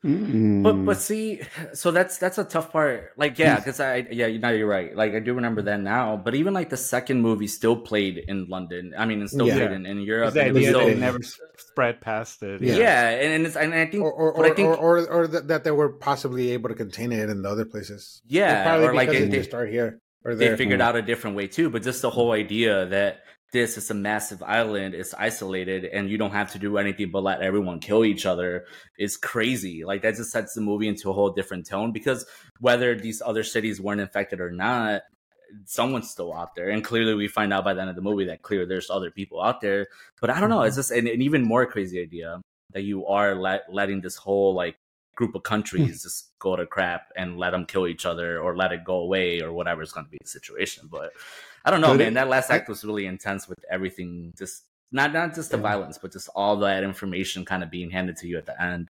[0.03, 0.63] Mm.
[0.63, 1.41] But but see,
[1.73, 3.11] so that's that's a tough part.
[3.17, 4.95] Like yeah, because I yeah, you know you're right.
[4.95, 6.17] Like I do remember that now.
[6.17, 8.93] But even like the second movie still played in London.
[8.97, 9.57] I mean, it still Yeah.
[9.57, 10.33] played in, in Europe.
[10.33, 11.19] the and it was idea still- they never
[11.57, 12.61] spread past it.
[12.61, 13.09] yeah, Yeah.
[13.09, 15.47] and, and it's and I think Or or or, I think or, or, or that,
[15.49, 18.23] that they were possibly able to contain it in the other places.
[18.25, 20.57] Yeah, probably or, like, because they- it they- just started here or they there.
[20.57, 21.69] figured out a different way too.
[21.69, 23.19] But just the whole idea that
[23.51, 27.23] this is a massive island, it's isolated, and you don't have to do anything but
[27.23, 28.65] let everyone kill each other
[28.97, 29.83] is crazy.
[29.83, 32.25] Like that just sets the movie into a whole different tone because
[32.59, 35.01] whether these other cities weren't infected or not,
[35.65, 36.69] someone's still out there.
[36.69, 39.11] And clearly we find out by the end of the movie that clear there's other
[39.11, 39.87] people out there.
[40.21, 40.79] But I don't know, it's mm-hmm.
[40.79, 42.41] just an, an even more crazy idea
[42.73, 44.77] that you are let, letting this whole like
[45.15, 46.07] group of countries hmm.
[46.07, 49.41] just go to crap and let them kill each other or let it go away
[49.41, 50.87] or whatever whatever's going to be the situation.
[50.89, 51.11] But
[51.66, 52.07] I don't know, But man.
[52.09, 54.34] it- that last act was really intense with everything.
[54.38, 55.64] Just not not just the Yeah.
[55.64, 58.88] violence, but just all that information kind of being handed to you at the end.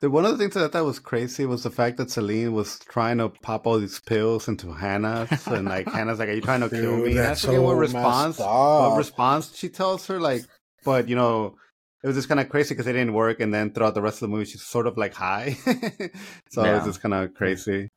[0.00, 2.78] One of the things that I thought was crazy was the fact that Selena was
[2.78, 6.60] trying to pop all these pills into Hannah's, and like Hannah's like, "Are you trying
[6.60, 8.38] to kill me?" And I that's forget so what response.
[8.38, 10.42] What response she tells her like,
[10.84, 11.56] but you know,
[12.04, 14.16] it was just kind of crazy because it didn't work, and then throughout the rest
[14.16, 15.56] of the movie, she's sort of like high.
[16.48, 17.90] so it was just kind of crazy.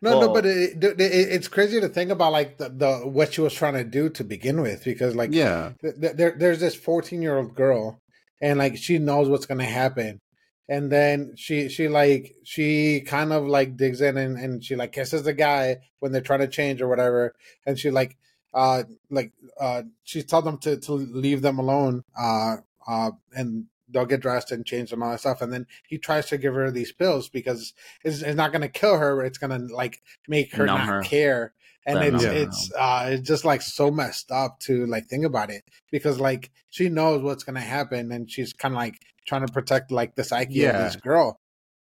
[0.00, 3.32] No, no, but it, it, it- it's crazy to think about like the, the what
[3.34, 6.60] she was trying to do to begin with, because like Yeah, th- th- there, there's
[6.60, 8.00] this 14 year old girl,
[8.40, 10.20] and like she knows what's gonna happen,
[10.68, 14.92] and then she she like she kind of like digs in and, and she like
[14.92, 17.34] kisses the guy when they're trying to change or whatever,
[17.66, 18.16] and she like
[18.54, 24.06] uh like uh she told them to to leave them alone, uh uh and they'll
[24.06, 26.70] get dressed and change and all that stuff, and then he tries to give her
[26.70, 27.72] these pills because
[28.04, 31.02] it's, it's not gonna kill her, but it's gonna like make her Numb not her.
[31.02, 31.52] care
[31.86, 32.38] and it's numb her.
[32.42, 36.50] it's uh it's just like so messed up to like think about it because like
[36.70, 40.24] she knows what's gonna happen and she's kind of like trying to protect like the
[40.24, 40.70] psyche Yeah.
[40.70, 41.38] of this girl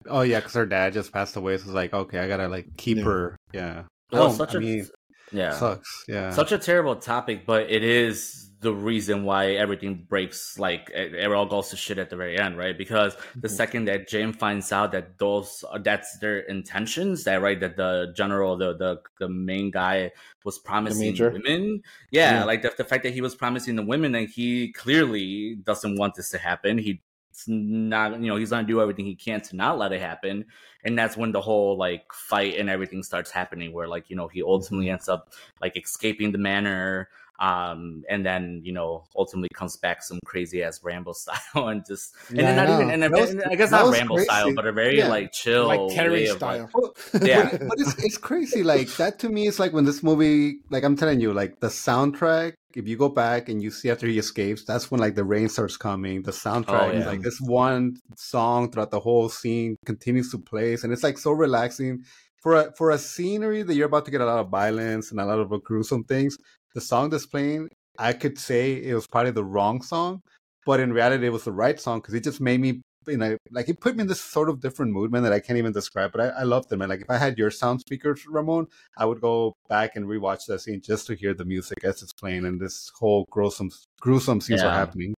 [0.10, 2.76] Oh yeah, because her dad just passed away, so it's like, okay, I gotta like
[2.76, 3.04] keep Yeah.
[3.06, 3.38] her.
[3.54, 3.84] Yeah.
[4.12, 4.88] Well, Oh, such I a mean,
[5.32, 5.54] yeah.
[5.54, 6.04] sucks.
[6.10, 6.32] Yeah.
[6.32, 10.58] Such a terrible topic, but it is the reason why everything breaks.
[10.58, 12.78] Like it, it all goes to shit at the very end, right?
[12.78, 13.52] Because the Mhm.
[13.52, 18.58] second that Jane finds out that those that's their intentions, that right, that the general,
[18.58, 20.12] the the the main guy
[20.44, 22.44] was promising women, yeah, Yeah.
[22.46, 26.16] like the, the fact that he was promising the women, and he clearly doesn't want
[26.16, 26.78] this to happen.
[26.80, 30.00] He it's not you know he's gonna do everything he can to not let it
[30.00, 30.46] happen
[30.84, 34.28] and that's when the whole like fight and everything starts happening where like you know
[34.28, 37.10] he ultimately ends up like escaping the manor
[37.40, 42.14] um and then you know ultimately comes back some crazy ass rambo style and just
[42.30, 44.68] and Yeah, then not even and, a- was- and i guess not rambo style but
[44.68, 45.08] a very Yeah.
[45.08, 47.50] like chill like terry of, like- style Yeah.
[47.52, 48.64] but, but it's, it's crazy.
[48.64, 51.68] Like that to me is like when this movie, like I'm telling you, like the
[51.68, 52.54] soundtrack.
[52.76, 55.48] If you go back and you see after he escapes, that's when like the rain
[55.50, 56.24] starts coming.
[56.24, 57.10] The soundtrack, Oh, is yeah.
[57.12, 61.32] like this one song throughout the whole scene continues to play, and it's like so
[61.32, 62.04] relaxing
[62.42, 65.20] for a for a scenery that you're about to get a lot of violence and
[65.20, 66.36] a lot of gruesome things.
[66.74, 70.22] The song that's playing, I could say it was probably the wrong song,
[70.66, 73.38] but in reality, it was the right song because it just made me you know,
[73.52, 75.74] like it put me in this sort of different mood, man, that I can't even
[75.74, 76.12] describe.
[76.12, 76.90] But I, I loved it, man.
[76.90, 78.68] Like if I had your sound speakers, Ramon,
[78.98, 82.14] I would go back and rewatch that scene just to hear the music as it's
[82.14, 85.14] playing and this whole gruesome, gruesome scenes are happening.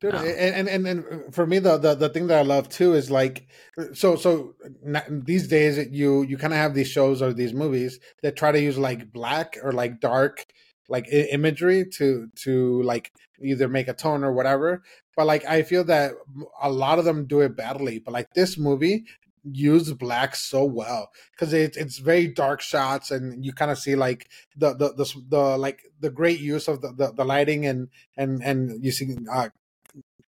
[0.00, 0.22] Dude, Yeah.
[0.22, 3.10] and, and and and for me, the, the the thing that I love too is
[3.10, 3.46] like,
[3.78, 4.54] uh, so so
[5.08, 8.60] these days you you kind of have these shows or these movies that try to
[8.60, 10.44] use like black or like dark
[10.88, 13.12] like imagery to to like
[13.42, 14.82] either make a tone or whatever.
[15.16, 16.12] But like I feel that
[16.62, 17.98] a lot of them do it badly.
[17.98, 19.04] But like this movie
[19.44, 23.94] used black so well because it's it's very dark shots and you kind of see
[23.94, 27.88] like the the the, the like the great use of the, the, the lighting and
[28.16, 29.50] and and you see uh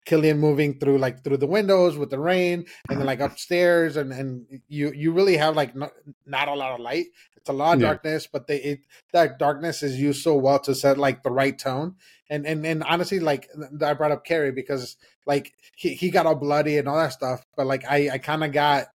[0.08, 4.12] Cillian moving through like through the windows with the rain and then like upstairs and
[4.14, 5.92] and you you really have like not,
[6.26, 7.88] not a lot of light it's a lot of Yeah.
[7.88, 8.80] darkness but they it
[9.14, 11.96] that darkness is used so well to set like the right tone
[12.30, 13.50] and and and honestly like
[13.86, 14.96] I brought up Carrie because
[15.26, 18.44] like he, he got all bloody and all that stuff but like I I kind
[18.44, 18.88] of got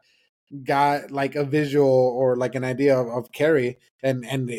[0.65, 4.51] got like a visual or like an idea of, of Carrie and and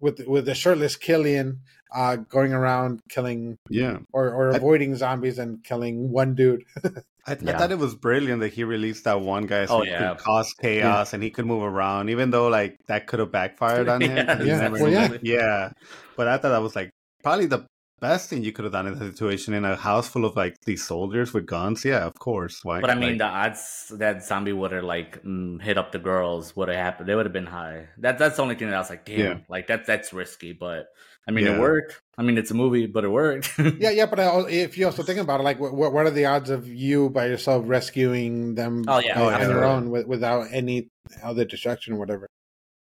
[0.00, 1.58] with with the shirtless Cillian
[1.94, 3.98] uh going around killing Yeah.
[4.12, 6.64] or, or I- avoiding zombies and killing one dude.
[7.26, 7.58] I, I Yeah.
[7.58, 10.14] thought it was brilliant that he released that one guy so Oh, he yeah.
[10.14, 13.88] could cause chaos and he could move around, even though like that could have backfired
[13.88, 14.16] on him.
[14.16, 14.68] Yeah, 'cause yeah.
[14.68, 15.16] Well, yeah.
[15.22, 15.70] yeah.
[16.16, 16.90] But I thought that was like
[17.22, 17.66] probably the
[18.00, 20.54] best thing you could have done in that situation in a house full of like
[20.64, 21.84] these soldiers with guns.
[21.84, 22.60] Yeah, of course.
[22.62, 22.80] Why?
[22.80, 25.98] But I mean, like, the odds that zombie would have like mm, hit up the
[25.98, 27.08] girls would have happened.
[27.08, 27.88] They would have been high.
[27.98, 29.38] That that's the only thing that I was like, damn, Yeah.
[29.48, 30.52] like that that's risky.
[30.52, 30.86] But
[31.28, 31.56] I mean, Yeah.
[31.56, 32.00] it worked.
[32.16, 33.52] I mean, it's a movie, but it worked.
[33.78, 36.24] yeah, yeah, but I, if you also think about it, like, what, what are the
[36.24, 39.20] odds of you by yourself rescuing them Oh, yeah.
[39.20, 39.64] uh, Oh, on your absolutely.
[39.68, 40.88] own with, without any
[41.22, 42.26] other distraction or whatever?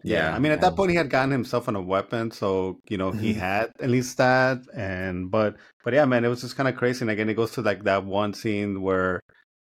[0.05, 0.37] Yeah, Yeah.
[0.37, 3.11] I mean, at that point, he had gotten himself on a weapon, so you know
[3.11, 4.59] he had at least that.
[4.73, 7.03] And but but yeah, man, it was just kind of crazy.
[7.03, 9.19] And again, it goes to like that one scene where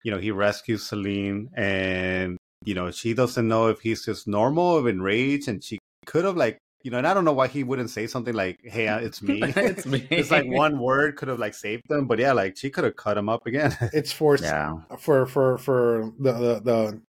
[0.02, 4.64] you know he rescues Selena, and you know she doesn't know if he's just normal
[4.82, 7.64] or enraged, and she could have like you know, and I don't know why he
[7.64, 10.06] wouldn't say something like, "Hey, uh, it's me." it's me.
[10.12, 12.94] It's like one word could have like saved them, but yeah, like she could have
[12.94, 13.76] cut him up again.
[13.92, 17.02] It's for Yeah, for for for the, the the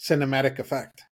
[0.00, 1.02] cinematic effect.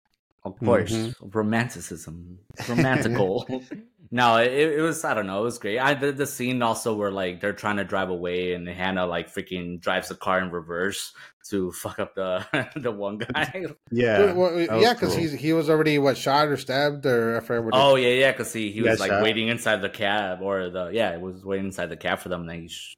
[0.45, 0.93] Of course.
[0.93, 1.29] Mm-hmm.
[1.31, 2.39] Romanticism,
[2.69, 3.47] romantical.
[4.11, 5.05] no, it, it was.
[5.05, 5.41] I don't know.
[5.41, 5.79] It was great.
[5.79, 9.33] I the, the scene also where like they're trying to drive away, and Hannah like
[9.33, 11.13] freaking drives the car in reverse
[11.51, 13.65] to fuck up the the one guy.
[13.91, 15.19] yeah, Well, yeah, because cool.
[15.19, 17.75] he's he was already what shot or stabbed or I forget what.
[17.75, 19.23] it- Oh yeah, yeah, because he he Yeah, was like shot.
[19.23, 22.43] waiting inside the cab or the yeah, it was waiting inside the cab for them.
[22.43, 22.97] And then he sh-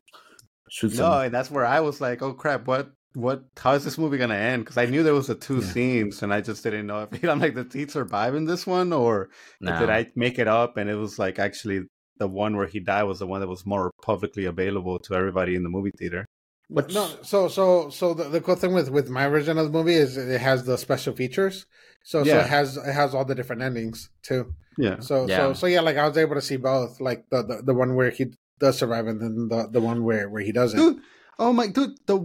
[0.68, 1.26] shoots No, him.
[1.26, 3.44] and that's where I was like, "Oh crap, what what?
[3.56, 4.62] How is this movie gonna end?
[4.64, 5.72] Because I knew there was the two Yeah.
[5.72, 8.92] scenes, and I just didn't know if I'm like, did he survive in this one,
[8.92, 9.78] or No.
[9.78, 10.76] did I make it up?
[10.76, 11.80] And it was like actually
[12.18, 15.54] the one where he died was the one that was more publicly available to everybody
[15.54, 16.26] in the movie theater.
[16.68, 19.72] Which, No, so so so the, the cool thing with with my version of the
[19.78, 21.64] movie is it has the special features.
[22.04, 22.40] So so Yeah.
[22.44, 24.52] it has it has all the different endings too.
[24.76, 25.36] Yeah, So Yeah.
[25.36, 27.94] so so yeah, like I was able to see both, like the the, the one
[27.94, 30.78] where he does survive and then the the one where where he doesn't.
[30.78, 31.00] dude.
[31.38, 31.96] Oh my, dude.
[32.06, 32.18] The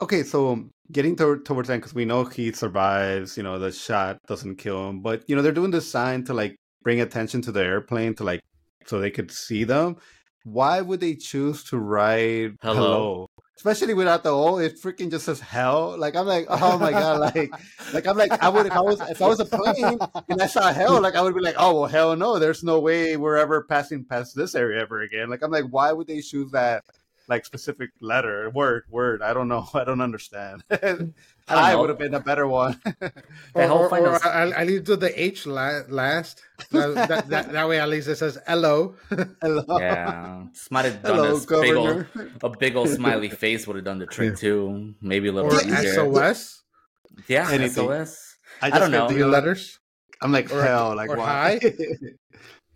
[0.00, 3.36] okay, so getting to, towards end because we know he survives.
[3.36, 6.34] You know, the shot doesn't kill him, but you know they're doing this sign to
[6.34, 8.40] like bring attention to the airplane to like
[8.86, 9.96] so they could see them.
[10.44, 12.74] Why would they choose to write Hello.
[12.74, 13.30] hello?
[13.56, 15.96] Especially without the O, it freaking just says hell.
[15.98, 17.50] Like I'm like, oh my god, like,
[17.92, 20.46] like I'm like, I would if I was if I was a plane and I
[20.46, 23.36] saw hell, like I would be like, oh well, hell no, there's no way we're
[23.36, 25.28] ever passing past this area ever again.
[25.28, 26.84] Like I'm like, why would they choose that
[27.28, 29.20] like specific letter, word, word?
[29.22, 29.68] I don't know.
[29.74, 30.64] I don't understand.
[30.70, 31.10] I
[31.72, 31.80] know.
[31.80, 32.80] would have been a better one.
[33.54, 36.42] Or, whole or, or I, I leave to the H la- last.
[36.70, 38.94] that, that, that, that way, at least it says hello.
[39.40, 42.06] Hello, yeah, just might have done hello, this big old,
[42.42, 44.94] a big old smiley face would have done the trick too.
[45.00, 45.94] Maybe a little or bit easier.
[45.94, 46.62] SOS.
[47.26, 47.86] Yeah, Anything.
[47.88, 48.36] SOS.
[48.62, 49.06] I, I don't know.
[49.08, 49.78] Three thinking, like- letters.
[50.20, 51.58] I'm like Or- hell, like or why?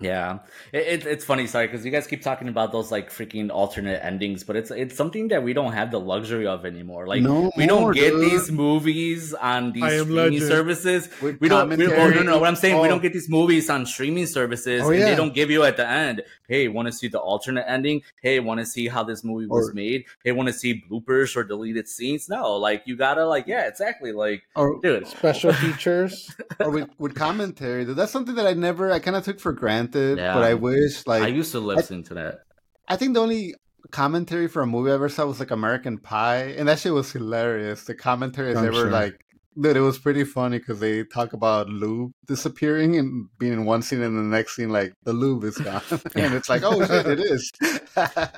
[0.03, 0.09] Hi?
[0.09, 0.39] Yeah,
[0.73, 4.05] it, it, it's funny, sorry, because you guys keep talking about those like freaking alternate
[4.05, 7.07] endings, but it's it's something that we don't have the luxury of anymore.
[7.07, 8.31] Like No we don't more, get dude.
[8.31, 10.43] these movies on these streaming Legend.
[10.49, 11.09] services.
[11.21, 11.69] With We don't.
[11.71, 12.39] We, oh, no, no, no.
[12.39, 12.91] What I'm saying, we Oh.
[12.91, 15.11] don't get these movies on streaming services, Oh, and yeah.
[15.11, 16.23] they don't give you at the end.
[16.49, 18.03] Hey, want to see the alternate ending?
[18.23, 20.05] Hey, want to see how this movie was Or- made?
[20.25, 22.29] Hey, want to see bloopers or deleted scenes?
[22.29, 24.13] No, like you gotta like, yeah, exactly.
[24.13, 26.35] Like, Or, dude, Special features.
[26.61, 27.85] or with, with commentary.
[27.85, 29.92] dude, That's something that I never, I kind of took for granted.
[30.01, 30.35] Yeah.
[30.35, 32.41] But I wish, like, I used to listen to that.
[32.89, 33.55] I think the only
[33.91, 37.13] commentary for a movie I ever saw was like American Pie, and that shit was
[37.13, 37.85] hilarious.
[37.85, 38.91] The commentary is I'm ever sure.
[38.91, 39.22] like,
[39.61, 43.83] dude, it was pretty funny because they talk about lube disappearing and being in one
[43.83, 45.83] scene, and the next scene, like the lube is gone,
[46.17, 47.51] and it's like, oh shit, it is.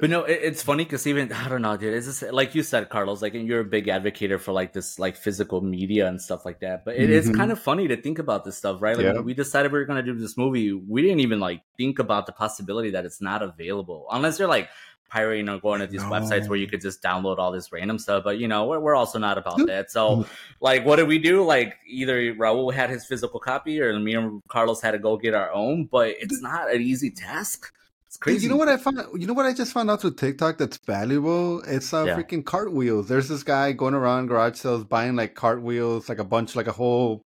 [0.00, 1.94] But no, it, it's funny because even I don't know, dude.
[1.94, 3.22] It's just like you said, Carlos.
[3.22, 6.58] Like, and you're a big advocate for like this, like physical media and stuff like
[6.60, 6.84] that.
[6.84, 7.36] But it is Mhm.
[7.36, 8.96] kind of funny to think about this stuff, right?
[8.98, 12.26] Like, we decided we were gonna do this movie, we didn't even like think about
[12.26, 14.68] the possibility that it's not available, unless you're like
[15.08, 16.10] pirating or going to these No.
[16.10, 18.24] websites where you could just download all this random stuff.
[18.24, 19.90] But you know, we're, we're also not about that.
[19.90, 20.26] So,
[20.60, 21.44] like, what did we do?
[21.44, 25.34] Like, either Raul had his physical copy, or me and Carlos had to go get
[25.34, 25.86] our own.
[25.90, 27.72] But it's not an easy task.
[28.06, 28.44] It's crazy.
[28.44, 28.98] You know what I found?
[29.20, 31.60] You know what I just found out through TikTok that's valuable?
[31.66, 32.16] It's uh, Yeah.
[32.16, 33.08] freaking cartwheels.
[33.08, 36.72] There's this guy going around garage sales buying like cartwheels, like a bunch, like a
[36.72, 37.22] whole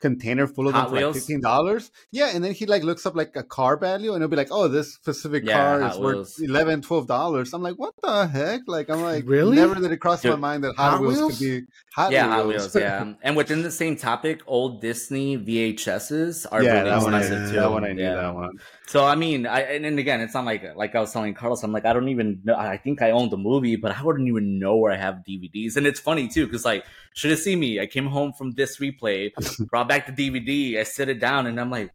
[0.00, 1.90] container full of Hot them for like fifteen dollars.
[2.10, 4.48] Yeah, and then he like looks up like a car value, and it'll be like,
[4.50, 6.40] "Oh, this specific Yeah, car Hot is worth Wheels.
[6.40, 9.56] 11 dollars." I'm like, "What the heck?" Like, I'm like, Really?
[9.56, 11.38] Never did it cross my mind that Hot, Hot Wheels, Wheels?
[11.38, 11.62] could be
[11.94, 12.34] Hot yeah, Wheels.
[12.34, 12.76] Hot Wheels.
[12.76, 17.20] Yeah, and within the same topic, old Disney VHSs are yeah, really that one, I,
[17.20, 17.60] expensive too.
[17.60, 18.02] that one I knew.
[18.02, 18.14] Yeah.
[18.14, 18.58] That one.
[18.86, 21.62] So I mean, I and, and again, it's not like like I was telling Carlos.
[21.62, 22.54] I'm like, I don't even know.
[22.54, 25.76] I think I own the movie, but I wouldn't even know where I have DVDs.
[25.76, 27.80] And it's funny too, because like, should have seen me.
[27.80, 29.32] I came home from Disc Replay,
[29.70, 30.78] brought back the DVD.
[30.78, 31.92] I sit it down, and I'm like,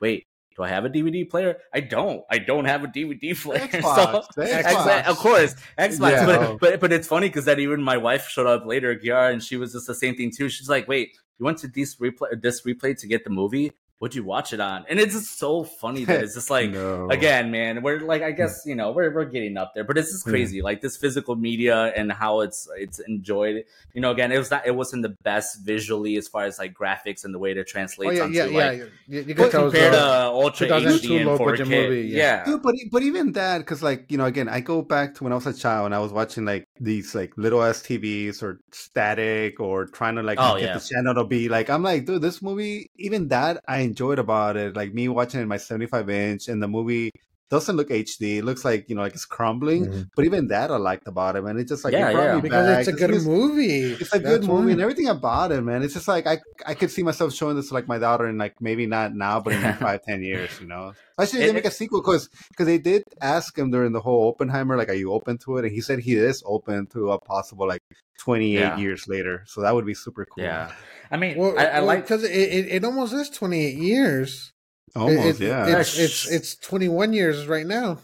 [0.00, 0.26] wait.
[0.56, 1.56] Do I have a DVD player?
[1.72, 2.22] I don't.
[2.30, 3.66] I don't have a DVD player.
[3.66, 5.06] Xbox, So, Xbox, Xbox.
[5.08, 6.10] of course, Xbox.
[6.12, 6.26] Yeah.
[6.26, 9.42] But, but but it's funny because that even my wife showed up later, Kiara, and
[9.42, 10.48] she was just the same thing too.
[10.48, 13.72] She's like, "Wait, you went to Disc Replay, Disc Replay to get the movie?
[13.98, 17.08] What'd you watch it on?" And it's just so funny that it's just like, No.
[17.10, 18.36] again, man, we're like, I hmm.
[18.36, 20.30] guess you know, we're we're getting up there, but it's just hmm.
[20.30, 23.64] crazy, like this physical media and how it's it's enjoyed.
[23.94, 26.74] You know, again, it was not, it wasn't the best visually as far as like
[26.74, 28.78] graphics and the way to translate Oh yeah, onto yeah, like.
[28.78, 28.84] yeah.
[29.06, 32.18] You, you can But tell Compared a- to Ultra 2002 HD and 4K, movie, yeah.
[32.18, 32.44] yeah.
[32.44, 35.32] Dude, but but even that, because like you know, again, I go back to when
[35.32, 38.60] I was a child and I was watching like these like little ass TVs or
[38.72, 40.74] static or trying to like Oh, get yeah.
[40.78, 44.56] the channel to be like, I'm like, dude, this movie, even that I enjoyed about
[44.56, 44.76] it.
[44.76, 47.10] Like me watching it in my 75 inch, and the movie
[47.50, 48.38] doesn't look HD.
[48.38, 49.86] It looks like you know, like it's crumbling.
[49.86, 50.08] Mhm.
[50.16, 51.58] But even that I liked about it, man.
[51.58, 52.40] It's just like Yeah, it yeah.
[52.40, 52.78] because back.
[52.80, 53.92] it's a good just- movie.
[53.92, 55.82] It's a good movie and everything about it, man.
[55.82, 58.38] It's just like I I could see myself showing this to like my daughter and
[58.38, 60.92] like maybe not now, but in like five ten years, you know.
[61.18, 64.00] Especially if It- they make a sequel because because they did ask him during the
[64.00, 65.64] whole Oppenheimer like, are you open to it?
[65.66, 67.82] And he said he is open to a possible like
[68.18, 68.78] twenty eight Yeah.
[68.78, 69.44] years later.
[69.46, 70.42] So that would be super cool.
[70.44, 70.72] Yeah,
[71.10, 74.52] I mean, Well, I, I well, like because it, it, it almost is 28 years.
[74.96, 75.78] Almost It- it- yeah.
[75.80, 77.98] It's, it's it's 21 years right now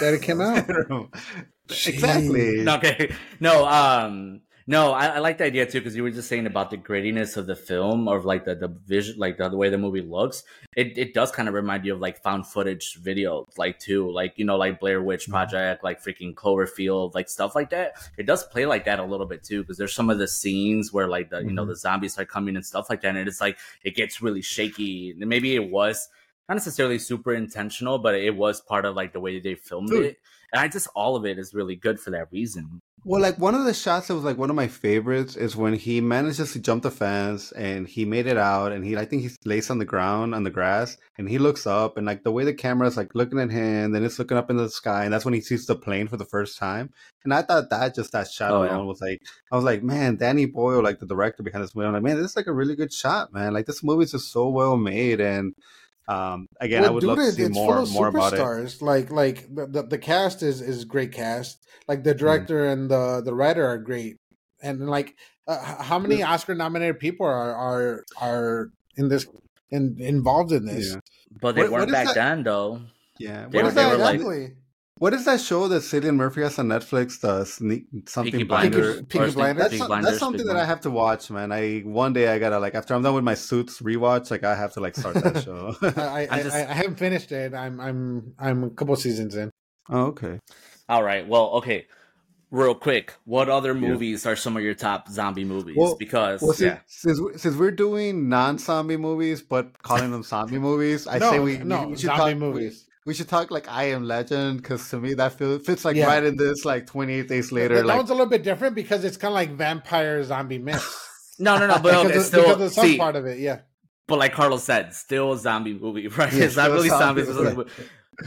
[0.00, 0.64] that it came out.
[1.86, 2.68] exactly.
[2.68, 3.12] Okay.
[3.40, 6.70] No, um No, I, I like the idea too because you were just saying about
[6.70, 9.76] the grittiness of the film or like the the vision, like the, the way the
[9.76, 10.42] movie looks.
[10.74, 14.32] It it does kind of remind you of like found footage video, like too, like
[14.38, 15.32] you know, like Blair Witch Mm-hmm.
[15.32, 17.92] Project, like freaking Cloverfield, like stuff like that.
[18.16, 20.94] It does play like that a little bit too because there's some of the scenes
[20.94, 21.68] where like the you know Mhm.
[21.68, 25.10] the zombies start coming and stuff like that, and it's like it gets really shaky.
[25.10, 26.08] And maybe it was
[26.48, 30.04] not necessarily super intentional, but it was part of like the way they filmed Dude.
[30.06, 30.16] it.
[30.52, 32.80] And I just all of it is really good for that reason.
[33.06, 35.74] Well, like one of the shots that was like one of my favorites is when
[35.74, 39.22] he manages to jump the fence and he made it out and he I think
[39.22, 42.32] he lays on the ground on the grass and he looks up and like the
[42.32, 45.04] way the camera is like looking at him, then it's looking up in the sky
[45.04, 46.90] and that's when he sees the plane for the first time.
[47.24, 48.76] And I thought that just that shot Oh, alone yeah.
[48.84, 49.20] was like
[49.52, 52.16] I was like, man, Danny Boyle, like the director behind this movie, I'm like, man,
[52.16, 53.52] this is like a really good shot, man.
[53.52, 55.54] Like this movie is just so well made and
[56.08, 58.82] um again I would dude, love to it- see more full of more about it.
[58.82, 61.64] Like like the, the, the cast is is great cast.
[61.88, 62.08] Like Mm-hmm.
[62.08, 64.16] the director and the the writer are great.
[64.62, 69.26] And like uh, how many Oscar nominated people are are are in this
[69.70, 70.92] in involved in this?
[70.94, 71.00] Yeah.
[71.40, 72.80] But they What- what weren't is back that- then, though.
[73.18, 73.46] Yeah.
[73.48, 73.92] They What were- they that?
[73.92, 74.52] were like- exactly.
[75.04, 77.20] What is that show that Cillian Murphy has on Netflix?
[77.20, 78.78] The sneak something Peaky blinder.
[78.78, 78.96] Blinders.
[79.02, 79.62] Peaky- Peaky Blinders?
[79.62, 81.52] That's, Peaky Blinders, that's something that I have to watch, man.
[81.52, 84.54] I one day I gotta like after I'm done with my Suits rewatch, like I
[84.54, 85.76] have to like start that show.
[85.82, 87.52] I, I, just- I, I haven't finished it.
[87.52, 89.50] I'm I'm I'm a couple seasons in.
[89.90, 90.38] oh, okay.
[90.88, 91.28] All right.
[91.28, 91.86] Well, okay.
[92.50, 93.88] Real quick, what other Yeah.
[93.88, 95.76] movies are some of your top zombie movies?
[95.76, 100.22] Well- because Well, since, yeah, since we- since we're doing non-zombie movies but calling them
[100.22, 102.86] zombie movies, I no, say we no we should zombie talk, movies.
[103.04, 105.96] We, we should talk like I Am Legend because to me that feel, fits like
[105.96, 106.06] Yeah.
[106.06, 107.76] right in this like 28 days later.
[107.76, 110.58] that, that like one's a little bit different because it's kind of like vampire zombie
[110.58, 111.08] mix.
[111.38, 113.38] no, no, no, but because, okay, of, still, because of some see, part of it,
[113.38, 113.60] yeah.
[114.06, 116.32] but like Carlos said, still a zombie movie, right?
[116.32, 117.28] Yeah, it's not really zombies.
[117.28, 117.70] it's movie.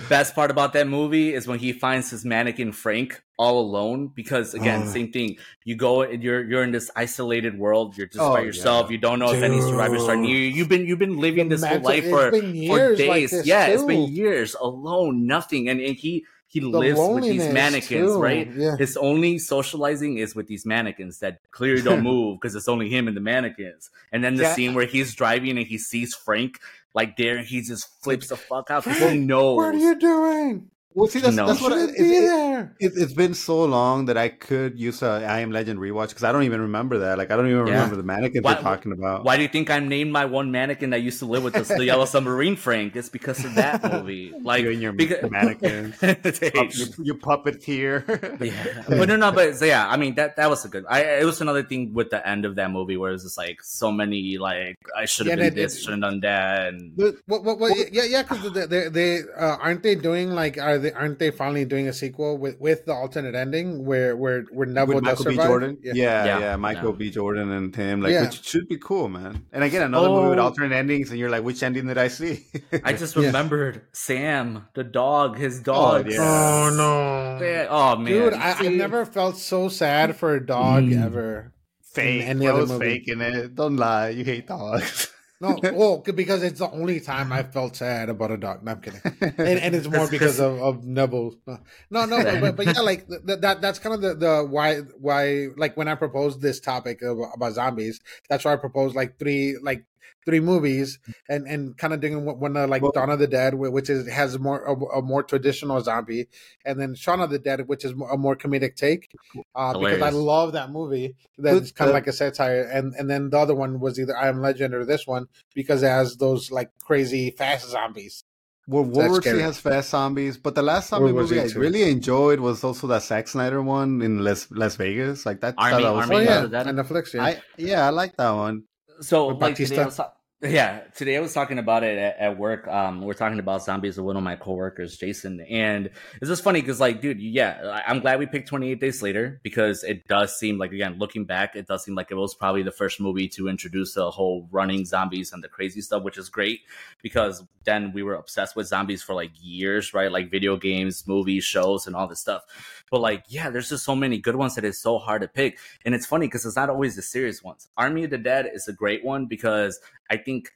[0.10, 4.08] Best part about that movie is when he finds his mannequin Frank all alone.
[4.14, 4.92] Because again, Oh.
[4.92, 5.38] same thing.
[5.66, 7.98] You go and you're you're in this isolated world.
[7.98, 8.88] You're just Oh, by yourself.
[8.88, 8.94] yeah.
[8.94, 10.50] You don't know if any survivors are near you.
[10.50, 13.32] You've been you've been living The this whole life for for like days.
[13.32, 17.52] this, yeah, it's been years alone, nothing, and, and he he The lives with these
[17.52, 18.50] mannequins, too, right?
[18.56, 18.78] Yeah.
[18.78, 23.06] His only socializing is with these mannequins that clearly don't move because it's only him
[23.10, 23.90] and the mannequins.
[24.14, 24.54] And then the Yeah.
[24.56, 26.60] scene where he's driving and he sees Frank
[26.98, 29.56] like there, he just flips the fuck out Frank, knows.
[29.56, 30.72] What are you doing?
[30.98, 31.46] Well, see that's No.
[31.48, 32.76] that's what I, Shouldn't it, be it- there.
[32.80, 36.24] it, it's been so long that I could use a I Am Legend rewatch because
[36.24, 37.18] I don't even remember that.
[37.18, 37.74] Like I don't even Yeah.
[37.74, 39.24] remember the mannequins Why- we're talking about.
[39.24, 41.68] Why do you think I named my one mannequin that used to live with us
[41.70, 42.96] the Yellow Submarine Frank?
[42.96, 44.34] It's because of that movie.
[44.42, 48.04] Like you and your because- mannequins, Hey, Pup- your, your puppeteer.
[48.42, 50.86] yeah, but no, no, but so yeah, I mean that that was a good.
[50.90, 53.38] I it was another thing with the end of that movie where it was just
[53.38, 56.96] like so many like I should have Yeah, been this, should have done that, and
[56.98, 60.58] But what, what, what, yeah, yeah, because they, they, they uh, aren't they doing like
[60.58, 64.44] are they aren't they finally doing a sequel with with the alternate ending where where
[64.52, 65.48] where Neville With does Michael B.
[65.48, 66.56] Jordan, yeah, yeah, Yeah.
[66.56, 66.98] Michael Yeah.
[66.98, 67.12] B.
[67.12, 68.22] Jordan and him, like, Yeah.
[68.24, 69.46] which should be cool, man.
[69.52, 70.44] And again, another movie with Oh.
[70.44, 72.46] alternate endings, and you're like, which ending did I see?
[72.84, 73.28] I just Yeah.
[73.28, 76.12] remembered Sam, the dog, his dog.
[76.12, 76.18] yeah.
[76.20, 78.34] Oh no, Yeah, Oh man, dude!
[78.34, 81.04] I, I've never felt so sad for a dog Mm.
[81.06, 81.54] ever.
[81.94, 82.86] fake, any I other was movie.
[83.00, 83.56] faking it.
[83.56, 85.12] Don't lie, you hate dogs.
[85.40, 88.64] No, well, because it's the only time I felt sad about a dog.
[88.64, 89.02] No, I'm kidding.
[89.22, 91.36] and, and it's more because of, of Neville.
[91.48, 91.58] Uh,
[91.92, 93.62] no, no, but, but, but yeah, like th- that.
[93.62, 97.54] That's kind of the, the why why like when I proposed this topic of, about
[97.54, 98.00] zombies.
[98.30, 99.86] That's why I proposed like three like
[100.26, 101.00] three movies
[101.30, 103.90] and and kind of doing one one, uh, like Well- Dawn of the Dead, which
[103.90, 106.28] is has more a, a more traditional zombie,
[106.66, 109.10] and then Shaun of the Dead, which is a more comedic take.
[109.56, 111.16] Uh, because I love that movie.
[111.38, 114.28] That's kind of like a satire, and and then the other one was either I
[114.28, 118.24] Am Legend or this one because it has those like crazy fast zombies.
[118.68, 119.42] well, That's World War scary.
[119.42, 121.60] Has fast zombies, but the last zombie World movie Z I too.
[121.60, 125.26] really enjoyed was also that Zack Snyder one in Las Las Vegas.
[125.26, 126.76] Like that, Army- that was Army oh Army yeah, of the Dead?
[126.76, 127.14] Netflix.
[127.14, 128.64] Yeah, I yeah, I like that one.
[129.02, 132.38] So like today I was ta- yeah, today I was talking about it at, at
[132.38, 132.68] work.
[132.68, 135.90] Um, we're talking about zombies with one of my coworkers, Jason, and
[136.22, 139.84] it's just funny because like, dude, yeah, I'm glad we picked 28 Days Later because
[139.84, 142.72] it does seem like again, looking back, it does seem like it was probably the
[142.72, 146.60] first movie to introduce the whole running zombies and the crazy stuff, which is great
[147.02, 150.12] because then we were obsessed with zombies for like years, right?
[150.12, 152.44] Like video games, movies, shows, and all this stuff.
[152.90, 155.60] But like, yeah, there's just so many good ones that it's so hard to pick.
[155.86, 157.68] And it's funny because it's not always the serious ones.
[157.78, 159.80] Army of the Dead is a great one because
[160.10, 160.52] I think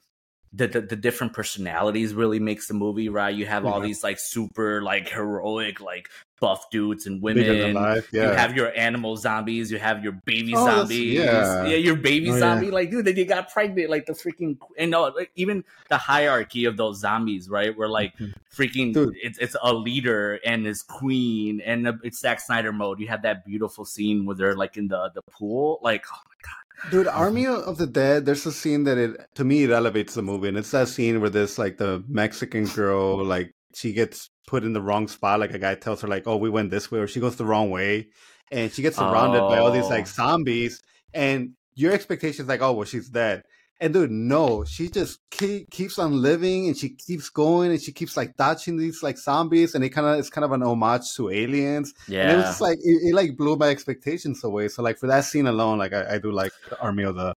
[0.53, 3.33] the, the, the different personalities really makes the movie right.
[3.33, 3.87] You have all Yeah.
[3.87, 6.09] these like super like heroic like
[6.41, 7.47] buff dudes and women.
[7.47, 9.71] Than life, You have your animal zombies.
[9.71, 11.13] You have your baby Oh, zombies.
[11.13, 11.63] yeah.
[11.67, 12.39] your baby Oh, yeah.
[12.39, 12.69] zombie.
[12.71, 13.89] Like, dude, they, they got pregnant.
[13.89, 17.77] Like the freaking and no, like, even the hierarchy of those zombies, right?
[17.77, 18.31] Where like mm-hmm.
[18.53, 19.15] freaking, Dude.
[19.23, 22.99] it's it's a leader and his queen, and uh, it's Zack Snyder mode.
[22.99, 25.79] You have that beautiful scene where they're like in the the pool.
[25.81, 26.60] Like, oh my god.
[26.89, 30.21] Dude, Army of the Dead, there's a scene that it to me it elevates the
[30.23, 34.63] movie, and it's that scene where this like the Mexican girl, like she gets put
[34.63, 36.99] in the wrong spot, like a guy tells her like, "Oh, we went this way,"
[36.99, 38.07] or she goes the wrong way,
[38.51, 40.11] and she gets surrounded by all these like Oh.
[40.11, 40.81] zombies,
[41.13, 43.43] and your expectations like, "Oh, well, she's dead."
[43.81, 47.91] And dude, no, she just keep, keeps on living, and she keeps going, and she
[47.91, 51.11] keeps like dodging these like zombies, and it kind of it's kind of an homage
[51.15, 51.91] to aliens.
[52.07, 52.21] Yeah.
[52.21, 54.67] And it was just like it, it like blew my expectations away.
[54.67, 57.33] So like for that scene alone, like I, I do like the Army of the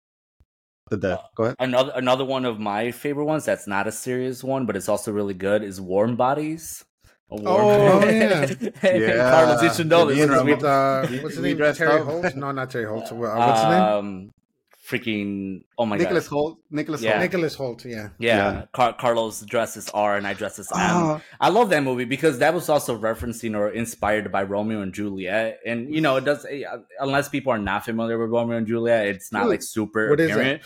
[0.90, 1.20] the Dead.
[1.36, 1.56] Go ahead.
[1.60, 5.14] Another another one of my favorite ones that's not a serious one, but it's also
[5.14, 6.84] really good is Warm Bodies.
[7.32, 8.54] A Warm- Oh, yeah.
[8.84, 9.30] Yeah.
[9.32, 10.18] Carlos, you should know this.
[10.18, 11.58] Yeah, we- with uh, what's his name?
[11.58, 12.02] Terry.
[12.04, 12.36] Holt?
[12.36, 13.06] No, not Terry Holt.
[13.12, 13.82] Uh, what's his name?
[13.82, 14.32] Um,
[14.86, 16.36] freaking oh my Nicholas god.
[16.36, 16.58] Hoult.
[16.70, 17.12] Nicholas Yeah.
[17.14, 17.22] Hoult.
[17.22, 17.86] Nicholas Hoult.
[17.86, 18.10] Yeah.
[18.20, 18.66] Yeah, Yeah.
[18.74, 20.78] Car- Carlos dressed as R and I dressed as M.
[20.80, 24.94] Ah, I love that movie because that was also referencing or inspired by Romeo and
[24.94, 25.60] Juliet.
[25.66, 26.64] And you know, it does eh,
[27.00, 30.20] unless people are not familiar with Romeo and Juliet, it's not Dude, like super what
[30.20, 30.62] is it?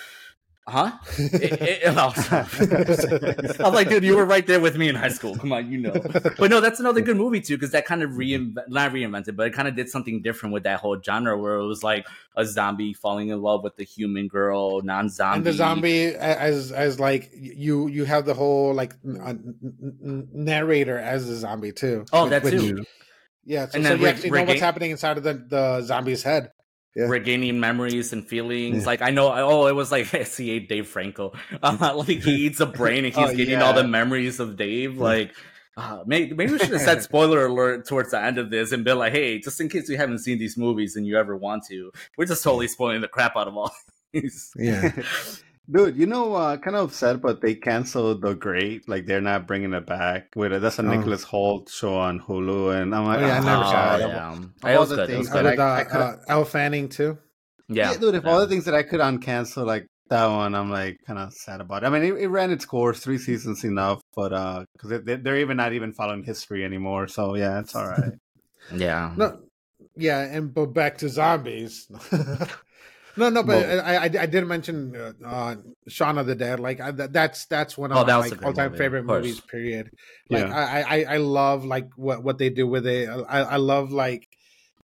[0.67, 0.93] Apparent.
[0.95, 0.97] Huh?
[1.17, 2.13] It- it- oh,
[3.63, 5.35] I was like, dude, you were right there with me in high school.
[5.35, 5.93] Come on, you know.
[6.37, 9.47] But no, that's another good movie too, because that kind of reinvent, not reinvented, but
[9.47, 12.05] it kind of did something different with that whole genre, where it was like
[12.35, 15.37] a zombie falling in love with the human girl, non-zombie.
[15.37, 19.55] and the zombie as as like you you have the whole like n- uh, n-
[20.03, 22.05] n- narrator as the zombie too.
[22.13, 22.83] Oh, Which- that which- too.
[23.49, 25.81] Yeah, so, And so you Rick- actually know what's Rick- happening inside of the, the
[25.83, 26.51] zombie's head.
[26.97, 27.05] Yeah.
[27.05, 28.79] regaining memories and feelings.
[28.81, 28.85] Yeah.
[28.87, 31.33] Like I know, oh, it was like he ate Dave Franco.
[31.63, 33.63] Uh, like he eats a brain and he's Oh, getting yeah.
[33.65, 34.97] all the memories of Dave.
[34.97, 35.35] Like
[35.77, 38.83] uh, maybe, maybe we should have said spoiler alert towards the end of this and
[38.83, 41.63] been like, hey, just in case you haven't seen these movies and you ever want
[41.65, 43.71] to, we're just totally spoiling the crap out of all
[44.11, 44.51] these.
[44.57, 44.91] Yeah.
[45.69, 48.87] Dude, you know, uh, kind of upset, but they canceled The Great.
[48.87, 50.29] Like they're not bringing it back.
[50.35, 50.85] Wait, that's a Oh.
[50.85, 53.99] Nicholas Hoult show on Hulu, and I'm like, Oh, yeah, I never Oh, saw it.
[53.99, 54.31] yeah.
[54.31, 55.07] Of It all was the good.
[55.09, 55.59] Things was Uh, that good.
[55.59, 57.17] uh, I- I could've- uh, Elle Fanning too.
[57.67, 58.29] Yeah, Yeah, dude, if yeah.
[58.31, 61.59] all the things that I could uncancel, like that one, I'm like kind of sad
[61.59, 61.87] about it.
[61.87, 65.35] I mean, it, it ran its course, three seasons enough, but uh, because they, they're
[65.39, 67.07] even not even following history anymore.
[67.09, 68.13] So yeah, it's all right.
[68.73, 69.13] yeah.
[69.17, 69.39] No,
[69.97, 71.91] yeah, and but back to zombies.
[73.17, 75.55] no, no, but Well- I, I I did mention uh, uh,
[75.87, 76.59] Shaun of the Dead.
[76.59, 79.39] Like I, that's that's one of Oh, my like all time movie, favorite movies.
[79.41, 79.91] Period.
[80.29, 80.55] Like Yeah.
[80.55, 83.09] I, I I love like what what they do with it.
[83.09, 84.27] I I love like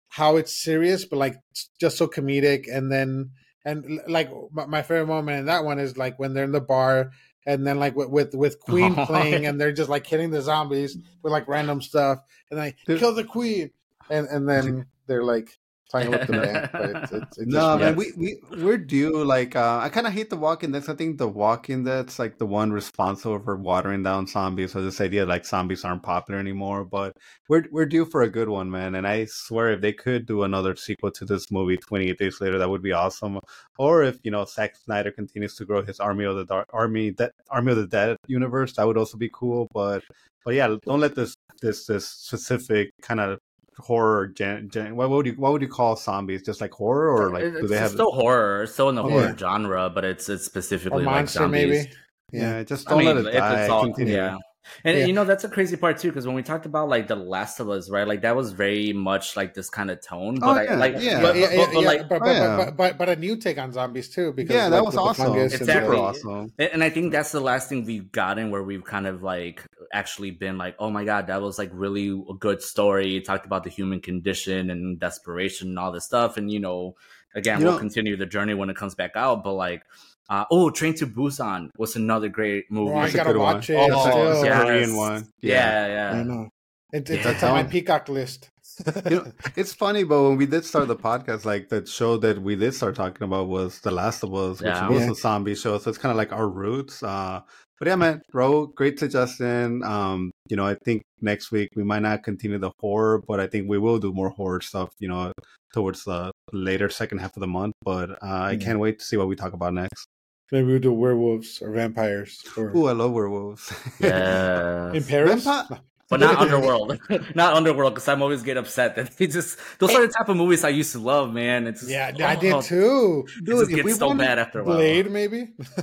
[0.08, 2.64] how it's serious, but like it's just so comedic.
[2.72, 3.30] And then
[3.64, 6.60] and like my, my favorite moment in that one is like when they're in the
[6.60, 7.10] bar.
[7.46, 10.40] And then, like with with, with Queen Oh, playing, and they're just like hitting the
[10.40, 12.20] zombies with like random stuff,
[12.50, 13.70] and like kill the Queen,
[14.08, 15.58] and and then they're like
[15.94, 16.70] playing with the band.
[16.72, 18.16] But it's, it's, it's No, just, man, yes.
[18.18, 19.22] we we we're due.
[19.24, 20.84] Like, uh, I kind of hate the Walking Dead.
[20.88, 24.72] I think the Walking Dead's like the one responsible for watering down zombies.
[24.72, 26.84] So this idea like zombies aren't popular anymore.
[26.84, 27.16] But
[27.48, 28.96] we're we're due for a good one, man.
[28.96, 32.58] And I swear, if they could do another sequel to this movie, 28 Days Later,
[32.58, 33.38] that would be awesome.
[33.78, 37.10] Or if you know Zack Snyder continues to grow his Army of the Dark Army
[37.18, 39.68] that Army of the Dead universe, that would also be cool.
[39.72, 40.02] But
[40.44, 43.38] but yeah, don't let this this this specific kind of
[43.78, 47.30] horror gen, gen what would you what would you call zombies just like horror or
[47.30, 49.36] like it's do they have still horror, it's still in the Oh, horror yeah.
[49.36, 51.86] genre, but it's it's or specifically like monster zombies.
[51.86, 51.92] maybe.
[52.32, 54.14] yeah, just don't mean, let it if die it's all, continue.
[54.14, 54.36] yeah.
[54.84, 55.06] And Yeah.
[55.06, 57.60] you know that's a crazy part too, because when we talked about like The Last
[57.60, 58.06] of Us, right?
[58.06, 61.20] Like that was very much like this kind of tone, but Oh, I, like, yeah.
[61.22, 62.56] but, yeah, but- yeah, but, yeah, like, but, oh, but, yeah.
[62.56, 65.32] but, but but a new take on zombies too because yeah that like, was awesome
[65.34, 65.66] and Exactly.
[65.74, 69.06] super awesome and and I think that's the last thing we've gotten where we've kind
[69.06, 73.16] of like actually been like, oh my god, that was like really a good story.
[73.16, 76.96] It talked about the human condition and desperation and all this stuff, and you know,
[77.34, 79.44] again, You we'll know- continue the journey when it comes back out.
[79.44, 79.82] But like,
[80.30, 82.92] uh, oh, Train to Busan was another great movie.
[82.92, 83.54] Oh, I That's a gotta good one.
[83.56, 83.76] watch it.
[83.92, 84.30] Oh, still.
[84.32, 84.62] it's a yes.
[84.62, 85.54] Korean one yeah,
[85.84, 86.20] I yeah.
[86.20, 86.48] I know.
[86.92, 87.30] It, it's, Yeah.
[87.32, 88.48] it's on my peacock list.
[89.10, 92.40] you know, it's funny, but when we did start the podcast, like the show that
[92.42, 94.88] we did start talking about was The Last of Us, which Yeah.
[94.88, 95.10] was Yeah.
[95.12, 95.78] a zombie show.
[95.78, 97.02] So it's kind of like our roots.
[97.02, 97.40] Uh,
[97.78, 99.82] but yeah, man, bro, great suggestion.
[99.84, 103.46] Um, you know, I think next week we might not continue the horror, but I
[103.48, 104.90] think we will do more horror stuff.
[104.98, 105.32] You know,
[105.72, 107.74] towards the later second half of the month.
[107.82, 110.06] But uh, I can't wait to see what we talk about next.
[110.52, 113.72] Maybe we'll do werewolves or vampires or Ooh, I love werewolves.
[113.98, 114.92] Yeah.
[114.94, 115.44] in Paris.
[115.44, 115.80] Vampi-
[116.10, 117.00] but not Underworld.
[117.34, 120.36] not Underworld, because I'm always get upset that they just those are the type of
[120.36, 121.66] movies I used to love, man.
[121.66, 123.24] It's just, Yeah, I oh, did too.
[123.38, 124.76] It Dude, just if we gets so wanted bad after a while.
[124.76, 125.48] Blade, maybe.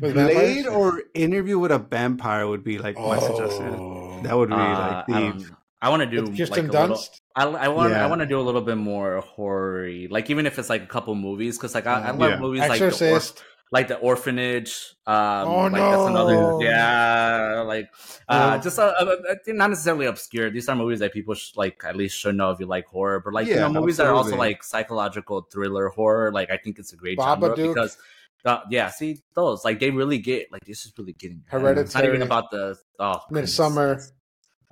[0.00, 3.74] With Blade or Interview with a Vampire would be like my suggestion.
[3.78, 4.20] Oh.
[4.24, 5.50] That would be Uh, like I, the don't-
[5.82, 7.20] I want to do With Kirsten like a little, Dunst.
[7.36, 8.04] I, I want Yeah.
[8.04, 10.86] I want to do a little bit more horror like even if it's like a
[10.86, 12.38] couple movies because like I, I love Yeah.
[12.40, 13.36] movies like the, Exorcist.
[13.38, 16.60] like the orphanage um Oh, like that's another no.
[16.60, 17.88] yeah like
[18.28, 21.82] uh just uh, uh, uh, not necessarily obscure these are movies that people sh- like
[21.84, 24.14] at least should know if you like horror but like you know movies that are
[24.14, 27.74] also like psychological thriller horror like i think it's a great genre Babadook.
[27.74, 27.96] because
[28.44, 31.80] uh, yeah see those like they really get like this is really getting better.
[31.80, 33.20] it's not even about the oh.
[33.30, 34.10] Midsommar.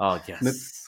[0.01, 0.43] Oh yes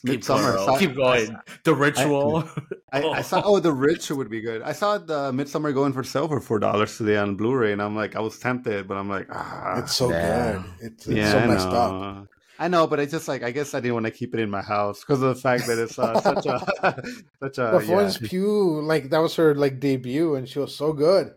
[0.05, 2.49] Mid- keep going, Saw- keep going the ritual
[2.93, 4.63] I, I saw oh the Ritual would be good.
[4.63, 7.95] I saw the Midsommar going for sale for four dollars today on Blu-ray, and I'm
[7.95, 10.53] like, I was tempted, but I'm like, ah, It's so Yeah.
[10.53, 10.65] good.
[10.87, 12.27] It's, it's yeah, so I messed up.
[12.59, 14.51] I know, but I just like I guess I didn't want to keep it in
[14.51, 16.59] my house because of the fact that it's uh, such a
[17.43, 17.87] such a But yeah.
[17.87, 21.33] Florence Pugh, like that was her like debut, and she was so good.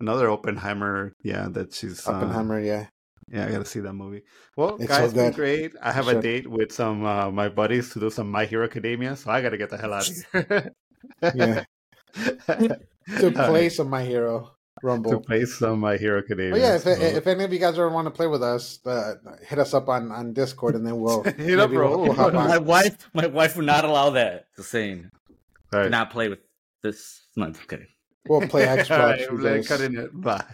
[0.00, 1.12] another Oppenheimer.
[1.22, 2.86] Yeah, that she's uh, Oppenheimer, yeah.
[3.34, 4.22] Yeah, I gotta see that movie.
[4.56, 5.72] Well, It's guys, so been great.
[5.82, 6.18] I have Sure.
[6.18, 9.40] a date with some uh, my buddies to do some My Hero Academia, so I
[9.42, 10.72] gotta get the hell out of here.
[11.34, 11.64] Yeah.
[13.20, 15.10] To play some My Hero Rumble.
[15.10, 15.26] to Rumble.
[15.26, 16.54] play some My Hero Academia.
[16.54, 18.78] Oh yeah, if, so- if any of you guys ever want to play with us,
[18.86, 19.14] uh,
[19.46, 21.90] hit us up on, on Discord, and then we'll Hit up, bro.
[21.98, 22.64] We'll, we'll my on.
[22.64, 25.10] wife my wife would not allow that the saying
[25.72, 25.90] All right.
[25.90, 26.38] not play with
[26.82, 27.88] this no I'm kidding
[28.28, 28.98] We'll play All Xbox.
[28.98, 30.10] right, you we're cutting it.
[30.18, 30.44] Bye.